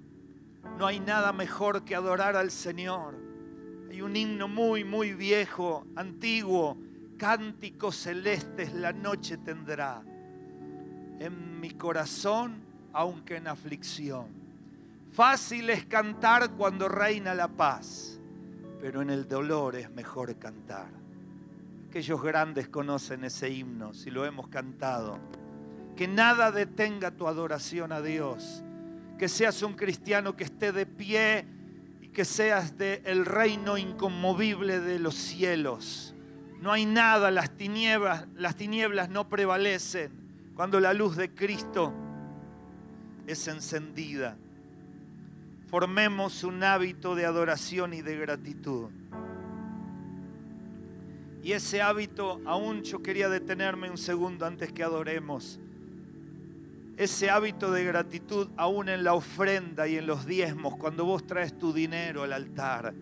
No 0.83 0.89
hay 0.89 0.99
nada 0.99 1.33
mejor 1.33 1.85
que 1.85 1.95
adorar 1.95 2.35
al 2.35 2.51
Señor. 2.51 3.15
Hay 3.89 4.03
un 4.03 4.17
himno 4.17 4.49
muy, 4.49 4.83
muy 4.83 5.15
viejo, 5.15 5.87
antiguo. 5.95 6.77
Cánticos 7.17 7.95
celestes 7.95 8.75
la 8.75 8.93
noche 8.93 9.37
tendrá. 9.37 10.03
En 11.21 11.61
mi 11.61 11.71
corazón, 11.71 12.65
aunque 12.93 13.37
en 13.37 13.47
aflicción. 13.47 14.27
Fácil 15.13 15.71
es 15.71 15.85
cantar 15.85 16.51
cuando 16.57 16.89
reina 16.89 17.33
la 17.33 17.47
paz 17.47 18.19
pero 18.81 19.01
en 19.01 19.11
el 19.11 19.29
dolor 19.29 19.77
es 19.77 19.89
mejor 19.93 20.37
cantar. 20.39 20.89
Aquellos 21.89 22.21
grandes 22.21 22.67
conocen 22.67 23.23
ese 23.23 23.49
himno, 23.49 23.95
si 23.95 24.11
lo 24.11 24.27
hemos 24.27 24.49
cantado. 24.49 25.21
Que 25.95 26.09
nada 26.09 26.51
detenga 26.51 27.13
tu 27.13 27.29
adoración 27.29 27.93
a 27.93 28.01
Dios, 28.01 28.65
que 29.23 29.29
seas 29.29 29.63
un 29.63 29.75
cristiano 29.75 30.35
que 30.35 30.43
esté 30.43 30.73
de 30.73 30.85
pie 30.85 31.47
y 32.01 32.09
que 32.09 32.25
seas 32.25 32.77
del 32.77 33.03
el 33.05 33.25
reino 33.25 33.79
inconmovible 33.79 34.81
de 34.81 34.99
los 34.99 35.15
cielos. 35.15 36.13
No 36.61 36.73
hay 36.73 36.87
nada, 36.87 37.31
las 37.31 37.57
tinieblas, 37.57 38.27
las 38.35 38.57
tinieblas 38.57 39.11
no 39.11 39.29
prevalecen 39.29 40.11
cuando 40.57 40.81
la 40.81 40.93
luz 40.93 41.15
de 41.15 41.31
Cristo 41.31 41.93
es 43.29 43.47
encendida. 43.47 44.37
Formemos 45.69 46.43
un 46.43 46.65
hábito 46.65 47.15
de 47.15 47.25
adoración 47.25 47.95
y 47.95 48.03
de 48.03 48.17
gratitud. 48.17 48.91
Y 51.45 51.53
ese 51.53 51.81
hábito, 51.81 52.41
aún 52.45 52.83
yo 52.83 53.01
quería 53.05 53.29
detenerme 53.29 53.89
un 53.89 53.99
segundo 53.99 54.47
antes 54.47 54.73
que 54.73 54.83
adoremos. 54.83 55.61
Ese 57.03 57.31
hábito 57.31 57.73
de 57.73 57.83
gratitud, 57.83 58.49
aún 58.57 58.89
en 58.89 59.03
la 59.03 59.15
ofrenda 59.15 59.89
y 59.89 59.97
en 59.97 60.07
los 60.07 60.25
diezmos, 60.25 60.77
cuando 60.77 61.05
vos 61.05 61.27
traes 61.27 61.59
tu 61.59 61.73
dinero 61.73 62.23
al 62.23 62.33
altar, 62.33 62.95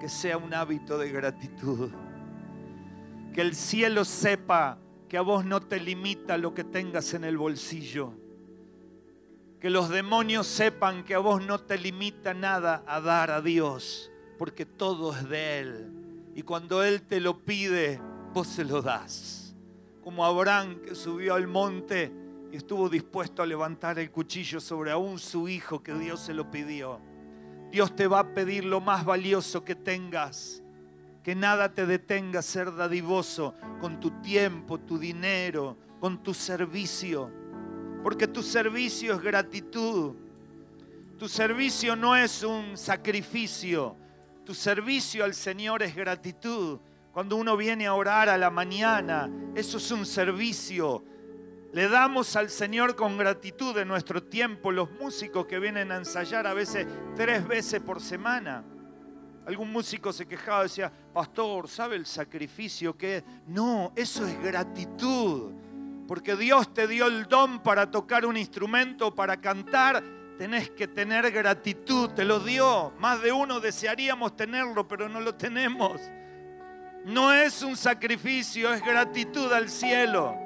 que 0.00 0.08
sea 0.08 0.38
un 0.38 0.52
hábito 0.52 0.98
de 0.98 1.12
gratitud. 1.12 1.92
Que 3.32 3.42
el 3.42 3.54
cielo 3.54 4.04
sepa 4.04 4.78
que 5.08 5.18
a 5.18 5.20
vos 5.20 5.44
no 5.44 5.60
te 5.60 5.78
limita 5.78 6.36
lo 6.36 6.52
que 6.52 6.64
tengas 6.64 7.14
en 7.14 7.22
el 7.22 7.38
bolsillo. 7.38 8.14
Que 9.60 9.70
los 9.70 9.88
demonios 9.88 10.48
sepan 10.48 11.04
que 11.04 11.14
a 11.14 11.20
vos 11.20 11.46
no 11.46 11.60
te 11.60 11.78
limita 11.78 12.34
nada 12.34 12.82
a 12.88 13.00
dar 13.00 13.30
a 13.30 13.40
Dios, 13.40 14.10
porque 14.36 14.66
todo 14.66 15.14
es 15.14 15.28
de 15.28 15.60
Él 15.60 15.92
y 16.34 16.42
cuando 16.42 16.82
Él 16.82 17.02
te 17.02 17.20
lo 17.20 17.44
pide, 17.44 18.00
vos 18.32 18.48
se 18.48 18.64
lo 18.64 18.82
das. 18.82 19.54
Como 20.02 20.24
Abraham 20.24 20.80
que 20.80 20.96
subió 20.96 21.34
al 21.34 21.46
monte 21.46 22.23
estuvo 22.56 22.88
dispuesto 22.88 23.42
a 23.42 23.46
levantar 23.46 23.98
el 23.98 24.10
cuchillo 24.10 24.60
sobre 24.60 24.90
aún 24.90 25.18
su 25.18 25.48
hijo 25.48 25.82
que 25.82 25.94
Dios 25.94 26.20
se 26.20 26.34
lo 26.34 26.50
pidió. 26.50 27.00
Dios 27.70 27.96
te 27.96 28.06
va 28.06 28.20
a 28.20 28.34
pedir 28.34 28.64
lo 28.64 28.80
más 28.80 29.04
valioso 29.04 29.64
que 29.64 29.74
tengas. 29.74 30.62
Que 31.24 31.34
nada 31.34 31.74
te 31.74 31.86
detenga 31.86 32.40
a 32.40 32.42
ser 32.42 32.74
dadivoso 32.74 33.54
con 33.80 33.98
tu 33.98 34.20
tiempo, 34.20 34.78
tu 34.78 34.98
dinero, 34.98 35.76
con 35.98 36.22
tu 36.22 36.34
servicio. 36.34 37.32
Porque 38.02 38.28
tu 38.28 38.42
servicio 38.42 39.14
es 39.14 39.20
gratitud. 39.20 40.14
Tu 41.18 41.28
servicio 41.28 41.96
no 41.96 42.14
es 42.14 42.42
un 42.42 42.76
sacrificio. 42.76 43.96
Tu 44.44 44.54
servicio 44.54 45.24
al 45.24 45.34
Señor 45.34 45.82
es 45.82 45.96
gratitud. 45.96 46.78
Cuando 47.12 47.36
uno 47.36 47.56
viene 47.56 47.86
a 47.86 47.94
orar 47.94 48.28
a 48.28 48.36
la 48.36 48.50
mañana, 48.50 49.30
eso 49.54 49.78
es 49.78 49.90
un 49.90 50.04
servicio. 50.04 51.04
Le 51.74 51.88
damos 51.88 52.36
al 52.36 52.50
Señor 52.50 52.94
con 52.94 53.18
gratitud 53.18 53.74
de 53.74 53.84
nuestro 53.84 54.22
tiempo 54.22 54.70
los 54.70 54.92
músicos 54.92 55.46
que 55.46 55.58
vienen 55.58 55.90
a 55.90 55.96
ensayar 55.96 56.46
a 56.46 56.54
veces 56.54 56.86
tres 57.16 57.44
veces 57.48 57.80
por 57.80 58.00
semana. 58.00 58.62
Algún 59.44 59.72
músico 59.72 60.12
se 60.12 60.24
quejaba, 60.24 60.62
decía, 60.62 60.92
pastor, 61.12 61.68
¿sabe 61.68 61.96
el 61.96 62.06
sacrificio 62.06 62.96
que 62.96 63.16
es? 63.16 63.24
No, 63.48 63.92
eso 63.96 64.24
es 64.24 64.40
gratitud. 64.40 65.52
Porque 66.06 66.36
Dios 66.36 66.72
te 66.72 66.86
dio 66.86 67.08
el 67.08 67.24
don 67.24 67.60
para 67.60 67.90
tocar 67.90 68.24
un 68.24 68.36
instrumento, 68.36 69.12
para 69.12 69.40
cantar 69.40 70.00
tenés 70.38 70.70
que 70.70 70.86
tener 70.86 71.28
gratitud, 71.32 72.10
te 72.10 72.24
lo 72.24 72.38
dio. 72.38 72.92
Más 73.00 73.20
de 73.20 73.32
uno 73.32 73.58
desearíamos 73.58 74.36
tenerlo, 74.36 74.86
pero 74.86 75.08
no 75.08 75.20
lo 75.20 75.34
tenemos. 75.34 76.00
No 77.04 77.32
es 77.32 77.62
un 77.62 77.76
sacrificio, 77.76 78.72
es 78.72 78.80
gratitud 78.80 79.52
al 79.52 79.68
cielo. 79.68 80.43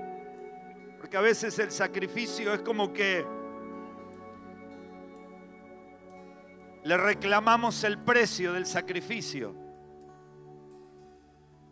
Porque 1.08 1.16
a 1.16 1.22
veces 1.22 1.58
el 1.58 1.70
sacrificio 1.70 2.52
es 2.52 2.60
como 2.60 2.92
que 2.92 3.24
le 6.84 6.96
reclamamos 6.98 7.82
el 7.84 7.96
precio 7.96 8.52
del 8.52 8.66
sacrificio. 8.66 9.54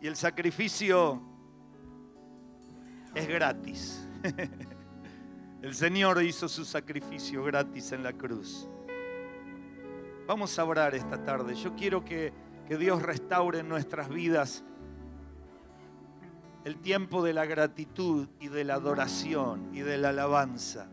Y 0.01 0.07
el 0.07 0.16
sacrificio 0.16 1.20
es 3.14 3.28
gratis. 3.28 4.09
El 5.61 5.74
Señor 5.74 6.22
hizo 6.22 6.49
su 6.49 6.64
sacrificio 6.64 7.45
gratis 7.45 7.93
en 7.93 8.03
la 8.03 8.14
cruz. 8.14 8.66
Vamos 10.26 10.59
a 10.59 10.64
orar 10.64 10.95
esta 10.95 11.22
tarde. 11.22 11.55
Yo 11.57 11.74
quiero 11.76 12.03
que, 12.03 12.32
que 12.66 12.78
Dios 12.78 13.03
restaure 13.03 13.62
nuestras 13.62 14.09
vidas 14.09 14.64
el 16.67 16.79
tiempo 16.79 17.23
de 17.23 17.33
la 17.33 17.47
gratitud 17.47 18.27
y 18.41 18.49
de 18.49 18.64
la 18.64 18.75
adoración 18.75 19.71
y 19.73 19.83
de 19.83 19.99
la 19.99 20.09
alabanza. 20.09 20.89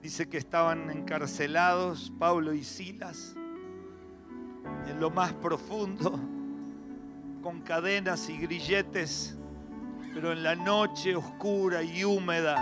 Dice 0.00 0.26
que 0.30 0.38
estaban 0.38 0.90
encarcelados 0.90 2.10
Pablo 2.18 2.54
y 2.54 2.64
Silas 2.64 3.34
en 4.86 4.98
lo 4.98 5.10
más 5.10 5.34
profundo, 5.34 6.18
con 7.42 7.60
cadenas 7.60 8.30
y 8.30 8.38
grilletes, 8.38 9.36
pero 10.14 10.32
en 10.32 10.42
la 10.42 10.54
noche 10.54 11.14
oscura 11.14 11.82
y 11.82 12.02
húmeda 12.02 12.56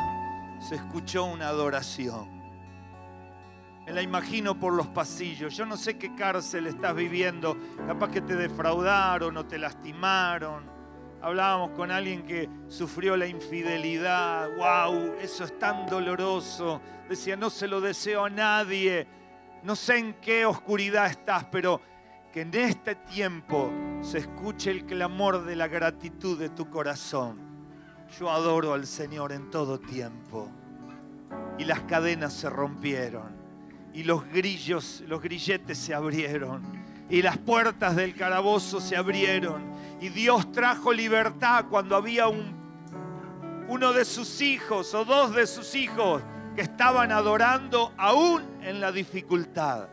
se 0.59 0.75
escuchó 0.75 1.27
una 1.27 1.47
adoración. 1.47 2.29
Me 3.87 3.93
la 3.93 4.03
imagino 4.03 4.59
por 4.59 4.73
los 4.73 4.89
pasillos. 4.89 5.57
Yo 5.57 5.65
no 5.67 5.77
sé 5.77 5.97
qué 5.97 6.17
cárcel 6.17 6.67
estás 6.67 6.97
viviendo. 6.97 7.57
Capaz 7.87 8.11
que 8.11 8.23
te 8.23 8.35
defraudaron 8.35 9.37
o 9.37 9.47
te 9.47 9.57
lastimaron. 9.57 10.80
Hablábamos 11.23 11.71
con 11.71 11.91
alguien 11.91 12.23
que 12.23 12.49
sufrió 12.69 13.17
la 13.17 13.27
infidelidad. 13.27 14.49
¡Wow! 14.57 15.15
Eso 15.21 15.45
es 15.45 15.59
tan 15.59 15.87
doloroso. 15.87 16.81
Decía, 17.09 17.37
no 17.37 17.51
se 17.51 17.69
lo 17.69 17.81
deseo 17.81 18.25
a 18.25 18.31
nadie. 18.31 19.07
No 19.63 19.77
sé 19.77 19.99
en 19.99 20.15
qué 20.15 20.47
oscuridad 20.47 21.07
estás, 21.07 21.45
pero 21.45 21.81
que 22.33 22.43
en 22.43 22.55
este 22.55 22.95
tiempo 22.95 23.71
se 24.01 24.19
escuche 24.19 24.71
el 24.71 24.87
clamor 24.87 25.45
de 25.45 25.57
la 25.57 25.69
gratitud 25.69 26.39
de 26.39 26.49
tu 26.49 26.71
corazón 26.71 27.51
yo 28.19 28.31
adoro 28.31 28.75
al 28.75 28.87
Señor 28.87 29.33
en 29.33 29.51
todo 29.51 29.79
tiempo. 29.79 30.49
Y 31.59 31.65
las 31.65 31.81
cadenas 31.83 32.33
se 32.33 32.51
rompieron. 32.51 33.39
Y 33.93 34.05
los 34.05 34.27
grillos, 34.27 35.03
los 35.07 35.23
grilletes 35.23 35.79
se 35.79 35.95
abrieron. 35.95 36.63
Y 37.09 37.23
las 37.23 37.39
puertas 37.39 37.97
del 37.97 38.15
calabozo 38.15 38.81
se 38.81 38.97
abrieron. 38.97 39.63
Y 40.01 40.09
Dios 40.09 40.51
trajo 40.51 40.93
libertad 40.93 41.67
cuando 41.69 41.95
había 41.95 42.27
un, 42.27 42.57
uno 43.69 43.93
de 43.93 44.05
sus 44.05 44.41
hijos 44.41 44.95
o 44.95 45.05
dos 45.05 45.35
de 45.35 45.47
sus 45.47 45.75
hijos 45.75 46.23
que 46.57 46.63
estaban 46.63 47.13
adorando 47.13 47.93
aún 47.99 48.43
en 48.63 48.81
la 48.81 48.93
dificultad. 48.93 49.89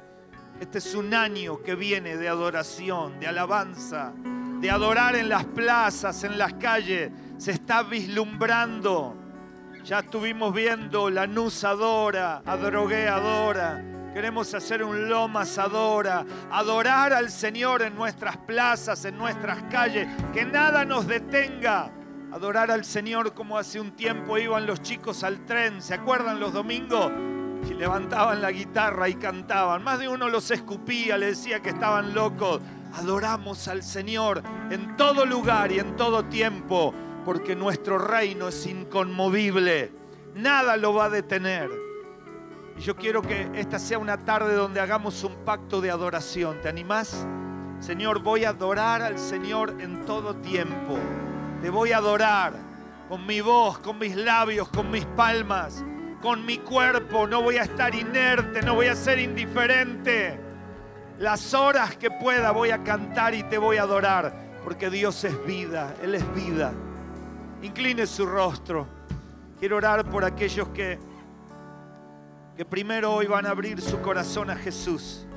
Este 0.60 0.78
es 0.78 0.96
un 0.96 1.14
año 1.14 1.62
que 1.62 1.76
viene 1.76 2.18
de 2.18 2.30
adoración, 2.30 3.20
de 3.20 3.28
alabanza, 3.28 4.14
de 4.60 4.72
adorar 4.72 5.16
en 5.16 5.30
las 5.30 5.46
plazas, 5.46 6.24
en 6.24 6.38
las 6.38 6.54
calles, 6.54 7.12
se 7.38 7.52
está 7.52 7.84
vislumbrando. 7.84 9.16
Ya 9.84 10.00
estuvimos 10.00 10.54
viendo 10.54 11.10
la 11.10 11.28
Nusadora, 11.28 12.42
Adrogueadora. 12.46 13.97
Queremos 14.14 14.54
hacer 14.54 14.84
un 14.84 15.10
Lomas 15.10 15.58
Adora, 15.58 16.26
adorar 16.52 17.14
al 17.14 17.30
Señor 17.30 17.82
en 17.82 17.96
nuestras 17.96 18.38
plazas, 18.38 19.06
en 19.06 19.18
nuestras 19.18 19.64
calles, 19.64 20.08
que 20.34 20.46
nada 20.46 20.86
nos 20.86 21.08
detenga. 21.08 21.92
Adorar 22.32 22.72
al 22.72 22.84
Señor 22.84 23.34
como 23.34 23.58
hace 23.58 23.80
un 23.80 23.92
tiempo 23.92 24.38
iban 24.38 24.66
los 24.66 24.82
chicos 24.82 25.24
al 25.24 25.46
tren, 25.46 25.82
¿se 25.82 25.94
acuerdan 25.94 26.40
los 26.40 26.52
domingos? 26.52 27.12
Y 27.70 27.74
levantaban 27.74 28.42
la 28.42 28.52
guitarra 28.52 29.08
y 29.10 29.16
cantaban. 29.16 29.84
Más 29.84 30.00
de 30.00 30.08
uno 30.08 30.30
los 30.30 30.52
escupía, 30.52 31.18
le 31.18 31.28
decía 31.28 31.62
que 31.62 31.70
estaban 31.70 32.14
locos. 32.14 32.62
Adoramos 32.94 33.68
al 33.68 33.84
Señor 33.84 34.42
en 34.72 34.96
todo 34.98 35.26
lugar 35.26 35.72
y 35.72 35.80
en 35.80 35.96
todo 35.96 36.26
tiempo 36.26 36.94
porque 37.28 37.56
nuestro 37.58 37.98
reino 37.98 38.48
es 38.48 38.66
inconmovible. 38.66 39.92
Nada 40.36 40.78
lo 40.78 40.94
va 40.94 41.06
a 41.06 41.10
detener. 41.10 41.87
Y 42.78 42.82
yo 42.82 42.96
quiero 42.96 43.24
que 43.24 43.50
esta 43.56 43.80
sea 43.80 43.98
una 43.98 44.18
tarde 44.18 44.54
donde 44.54 44.80
hagamos 44.80 45.24
un 45.24 45.36
pacto 45.44 45.82
de 45.82 45.90
adoración. 45.90 46.62
¿Te 46.62 46.70
animás? 46.70 47.26
Señor, 47.80 48.22
voy 48.22 48.46
a 48.46 48.50
adorar 48.50 49.02
al 49.02 49.18
Señor 49.18 49.82
en 49.82 50.06
todo 50.06 50.36
tiempo. 50.36 50.98
Te 51.62 51.72
voy 51.72 51.92
a 51.92 51.98
adorar 51.98 52.54
con 53.10 53.26
mi 53.26 53.42
voz, 53.42 53.80
con 53.80 53.98
mis 53.98 54.16
labios, 54.16 54.70
con 54.70 54.92
mis 54.92 55.06
palmas, 55.06 55.84
con 56.22 56.46
mi 56.46 56.60
cuerpo. 56.60 57.26
No 57.26 57.42
voy 57.42 57.58
a 57.58 57.64
estar 57.64 57.96
inerte, 57.96 58.62
no 58.62 58.76
voy 58.76 58.88
a 58.88 58.96
ser 58.96 59.18
indiferente. 59.18 60.40
Las 61.18 61.56
horas 61.56 61.98
que 61.98 62.12
pueda 62.12 62.52
voy 62.52 62.70
a 62.70 62.84
cantar 62.84 63.34
y 63.34 63.42
te 63.42 63.58
voy 63.58 63.78
a 63.78 63.84
adorar, 63.84 64.60
porque 64.64 64.92
Dios 64.92 65.24
es 65.24 65.46
vida, 65.48 65.96
Él 66.04 66.14
es 66.14 66.36
vida. 66.36 66.74
Incline 67.64 68.06
su 68.06 68.28
rostro. 68.28 68.88
Quiero 69.60 69.78
orar 69.78 70.08
por 70.08 70.24
aquellos 70.24 70.68
que, 70.70 71.00
que 72.58 72.66
primero 72.66 73.14
hoy 73.14 73.28
van 73.28 73.46
a 73.46 73.52
abrir 73.52 73.80
su 73.80 74.02
corazón 74.02 74.50
a 74.50 74.56
Jesús. 74.56 75.28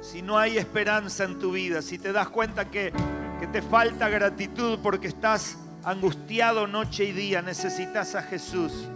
Si 0.00 0.20
no 0.22 0.36
hay 0.36 0.58
esperanza 0.58 1.22
en 1.22 1.38
tu 1.38 1.52
vida, 1.52 1.80
si 1.82 1.98
te 1.98 2.12
das 2.12 2.28
cuenta 2.28 2.68
que, 2.68 2.92
que 3.38 3.46
te 3.46 3.62
falta 3.62 4.08
gratitud 4.08 4.80
porque 4.82 5.06
estás 5.06 5.56
angustiado 5.84 6.66
noche 6.66 7.04
y 7.04 7.12
día, 7.12 7.42
necesitas 7.42 8.16
a 8.16 8.22
Jesús. 8.22 8.88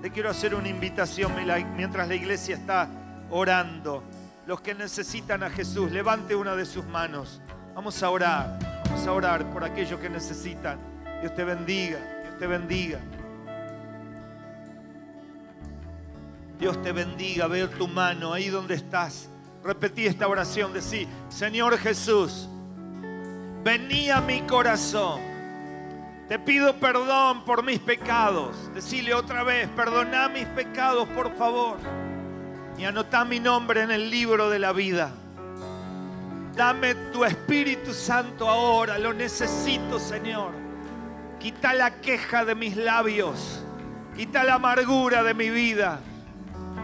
te 0.00 0.10
quiero 0.10 0.30
hacer 0.30 0.54
una 0.54 0.68
invitación 0.68 1.32
mientras 1.76 2.08
la 2.08 2.14
iglesia 2.14 2.56
está 2.56 2.88
orando. 3.30 4.02
Los 4.46 4.62
que 4.62 4.74
necesitan 4.74 5.42
a 5.42 5.50
Jesús, 5.50 5.92
levante 5.92 6.34
una 6.34 6.56
de 6.56 6.64
sus 6.64 6.86
manos. 6.86 7.42
Vamos 7.74 8.02
a 8.02 8.08
orar, 8.08 8.58
vamos 8.86 9.06
a 9.06 9.12
orar 9.12 9.44
por 9.52 9.62
aquellos 9.62 10.00
que 10.00 10.08
necesitan. 10.08 10.78
Dios 11.20 11.34
te 11.34 11.44
bendiga, 11.44 11.98
Dios 12.22 12.38
te 12.38 12.46
bendiga. 12.46 13.00
Dios 16.58 16.80
te 16.82 16.92
bendiga, 16.92 17.46
veo 17.46 17.68
tu 17.68 17.88
mano 17.88 18.32
ahí 18.32 18.48
donde 18.48 18.74
estás. 18.74 19.28
Repetí 19.62 20.06
esta 20.06 20.28
oración, 20.28 20.72
decí, 20.72 21.08
Señor 21.28 21.78
Jesús, 21.78 22.48
vení 23.62 24.10
a 24.10 24.20
mi 24.20 24.42
corazón. 24.42 25.20
Te 26.28 26.38
pido 26.38 26.78
perdón 26.80 27.44
por 27.44 27.62
mis 27.62 27.78
pecados. 27.78 28.72
Decile 28.74 29.14
otra 29.14 29.42
vez, 29.42 29.68
perdona 29.68 30.28
mis 30.28 30.46
pecados, 30.46 31.08
por 31.08 31.34
favor. 31.36 31.78
Y 32.78 32.84
anotá 32.84 33.24
mi 33.24 33.40
nombre 33.40 33.82
en 33.82 33.90
el 33.90 34.10
libro 34.10 34.48
de 34.48 34.58
la 34.58 34.72
vida. 34.72 35.12
Dame 36.56 36.94
tu 37.12 37.24
Espíritu 37.24 37.92
Santo 37.92 38.48
ahora, 38.48 38.98
lo 38.98 39.12
necesito, 39.12 39.98
Señor. 39.98 40.52
Quita 41.40 41.74
la 41.74 42.00
queja 42.00 42.44
de 42.44 42.54
mis 42.54 42.76
labios. 42.76 43.62
Quita 44.16 44.44
la 44.44 44.54
amargura 44.54 45.22
de 45.22 45.34
mi 45.34 45.50
vida. 45.50 46.00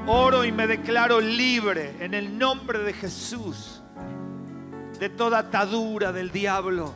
Oro 0.07 0.44
y 0.44 0.53
me 0.53 0.66
declaro 0.66 1.20
libre 1.20 1.94
en 2.01 2.14
el 2.14 2.38
nombre 2.38 2.80
de 2.80 2.92
Jesús 2.92 3.82
de 4.98 5.09
toda 5.09 5.38
atadura 5.38 6.12
del 6.12 6.30
diablo. 6.30 6.94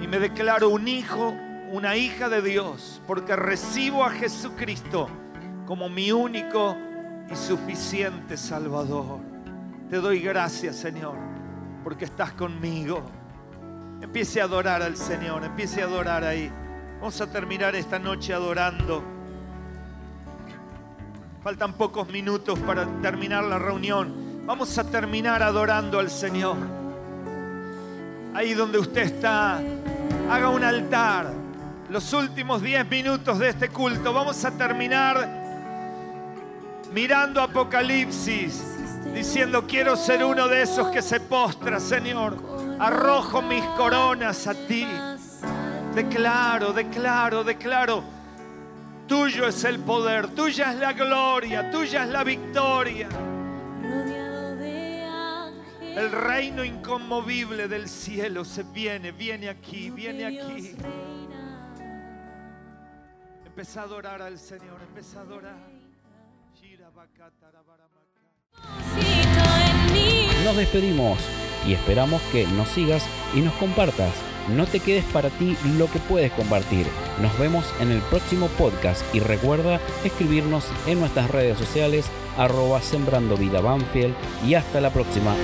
Y 0.00 0.06
me 0.06 0.18
declaro 0.18 0.68
un 0.68 0.88
hijo, 0.88 1.34
una 1.70 1.96
hija 1.96 2.28
de 2.28 2.42
Dios, 2.42 3.00
porque 3.06 3.36
recibo 3.36 4.04
a 4.04 4.10
Jesucristo 4.10 5.08
como 5.66 5.88
mi 5.88 6.12
único 6.12 6.76
y 7.30 7.34
suficiente 7.36 8.36
Salvador. 8.36 9.20
Te 9.88 9.96
doy 9.96 10.20
gracias, 10.20 10.76
Señor, 10.76 11.16
porque 11.82 12.04
estás 12.04 12.32
conmigo. 12.32 13.04
Empiece 14.00 14.40
a 14.40 14.44
adorar 14.44 14.82
al 14.82 14.96
Señor, 14.96 15.44
empiece 15.44 15.82
a 15.82 15.86
adorar 15.86 16.24
ahí. 16.24 16.50
Vamos 17.00 17.20
a 17.20 17.30
terminar 17.30 17.74
esta 17.74 17.98
noche 17.98 18.34
adorando. 18.34 19.15
Faltan 21.46 21.74
pocos 21.74 22.08
minutos 22.08 22.58
para 22.58 22.86
terminar 23.00 23.44
la 23.44 23.56
reunión. 23.56 24.42
Vamos 24.46 24.76
a 24.78 24.90
terminar 24.90 25.44
adorando 25.44 26.00
al 26.00 26.10
Señor. 26.10 26.56
Ahí 28.34 28.52
donde 28.52 28.80
usted 28.80 29.02
está, 29.02 29.60
haga 30.28 30.48
un 30.48 30.64
altar. 30.64 31.32
Los 31.88 32.12
últimos 32.14 32.62
10 32.62 32.90
minutos 32.90 33.38
de 33.38 33.50
este 33.50 33.68
culto. 33.68 34.12
Vamos 34.12 34.44
a 34.44 34.58
terminar 34.58 35.24
mirando 36.92 37.40
Apocalipsis, 37.40 38.60
diciendo, 39.14 39.68
quiero 39.68 39.94
ser 39.94 40.24
uno 40.24 40.48
de 40.48 40.62
esos 40.62 40.88
que 40.88 41.00
se 41.00 41.20
postra, 41.20 41.78
Señor. 41.78 42.38
Arrojo 42.80 43.40
mis 43.40 43.62
coronas 43.76 44.48
a 44.48 44.54
ti. 44.54 44.84
Declaro, 45.94 46.72
declaro, 46.72 47.44
declaro 47.44 48.15
Tuyo 49.06 49.46
es 49.46 49.62
el 49.64 49.78
poder, 49.78 50.28
tuya 50.34 50.72
es 50.72 50.78
la 50.78 50.92
gloria, 50.92 51.70
tuya 51.70 52.04
es 52.04 52.10
la 52.10 52.24
victoria. 52.24 53.08
El 55.96 56.12
reino 56.12 56.64
inconmovible 56.64 57.68
del 57.68 57.88
cielo 57.88 58.44
se 58.44 58.64
viene, 58.64 59.12
viene 59.12 59.48
aquí, 59.48 59.90
viene 59.90 60.26
aquí. 60.26 60.76
Empezá 63.46 63.82
a 63.82 63.84
adorar 63.84 64.20
al 64.20 64.38
Señor, 64.38 64.78
empezá 64.82 65.20
a 65.20 65.22
adorar. 65.22 65.56
Nos 70.44 70.56
despedimos 70.56 71.18
y 71.66 71.72
esperamos 71.72 72.20
que 72.32 72.46
nos 72.48 72.68
sigas 72.68 73.06
y 73.34 73.40
nos 73.40 73.54
compartas 73.54 74.12
no 74.48 74.66
te 74.66 74.80
quedes 74.80 75.04
para 75.04 75.30
ti 75.30 75.56
lo 75.76 75.90
que 75.90 75.98
puedes 75.98 76.32
compartir. 76.32 76.86
Nos 77.20 77.36
vemos 77.38 77.72
en 77.80 77.90
el 77.90 78.00
próximo 78.02 78.48
podcast 78.58 79.02
y 79.14 79.20
recuerda 79.20 79.80
escribirnos 80.04 80.66
en 80.86 81.00
nuestras 81.00 81.30
redes 81.30 81.58
sociales 81.58 82.06
arroba 82.36 82.82
sembrando 82.82 83.36
vida 83.36 83.60
Banfield 83.60 84.14
y 84.46 84.54
hasta 84.54 84.80
la 84.80 84.90
próxima. 84.90 85.34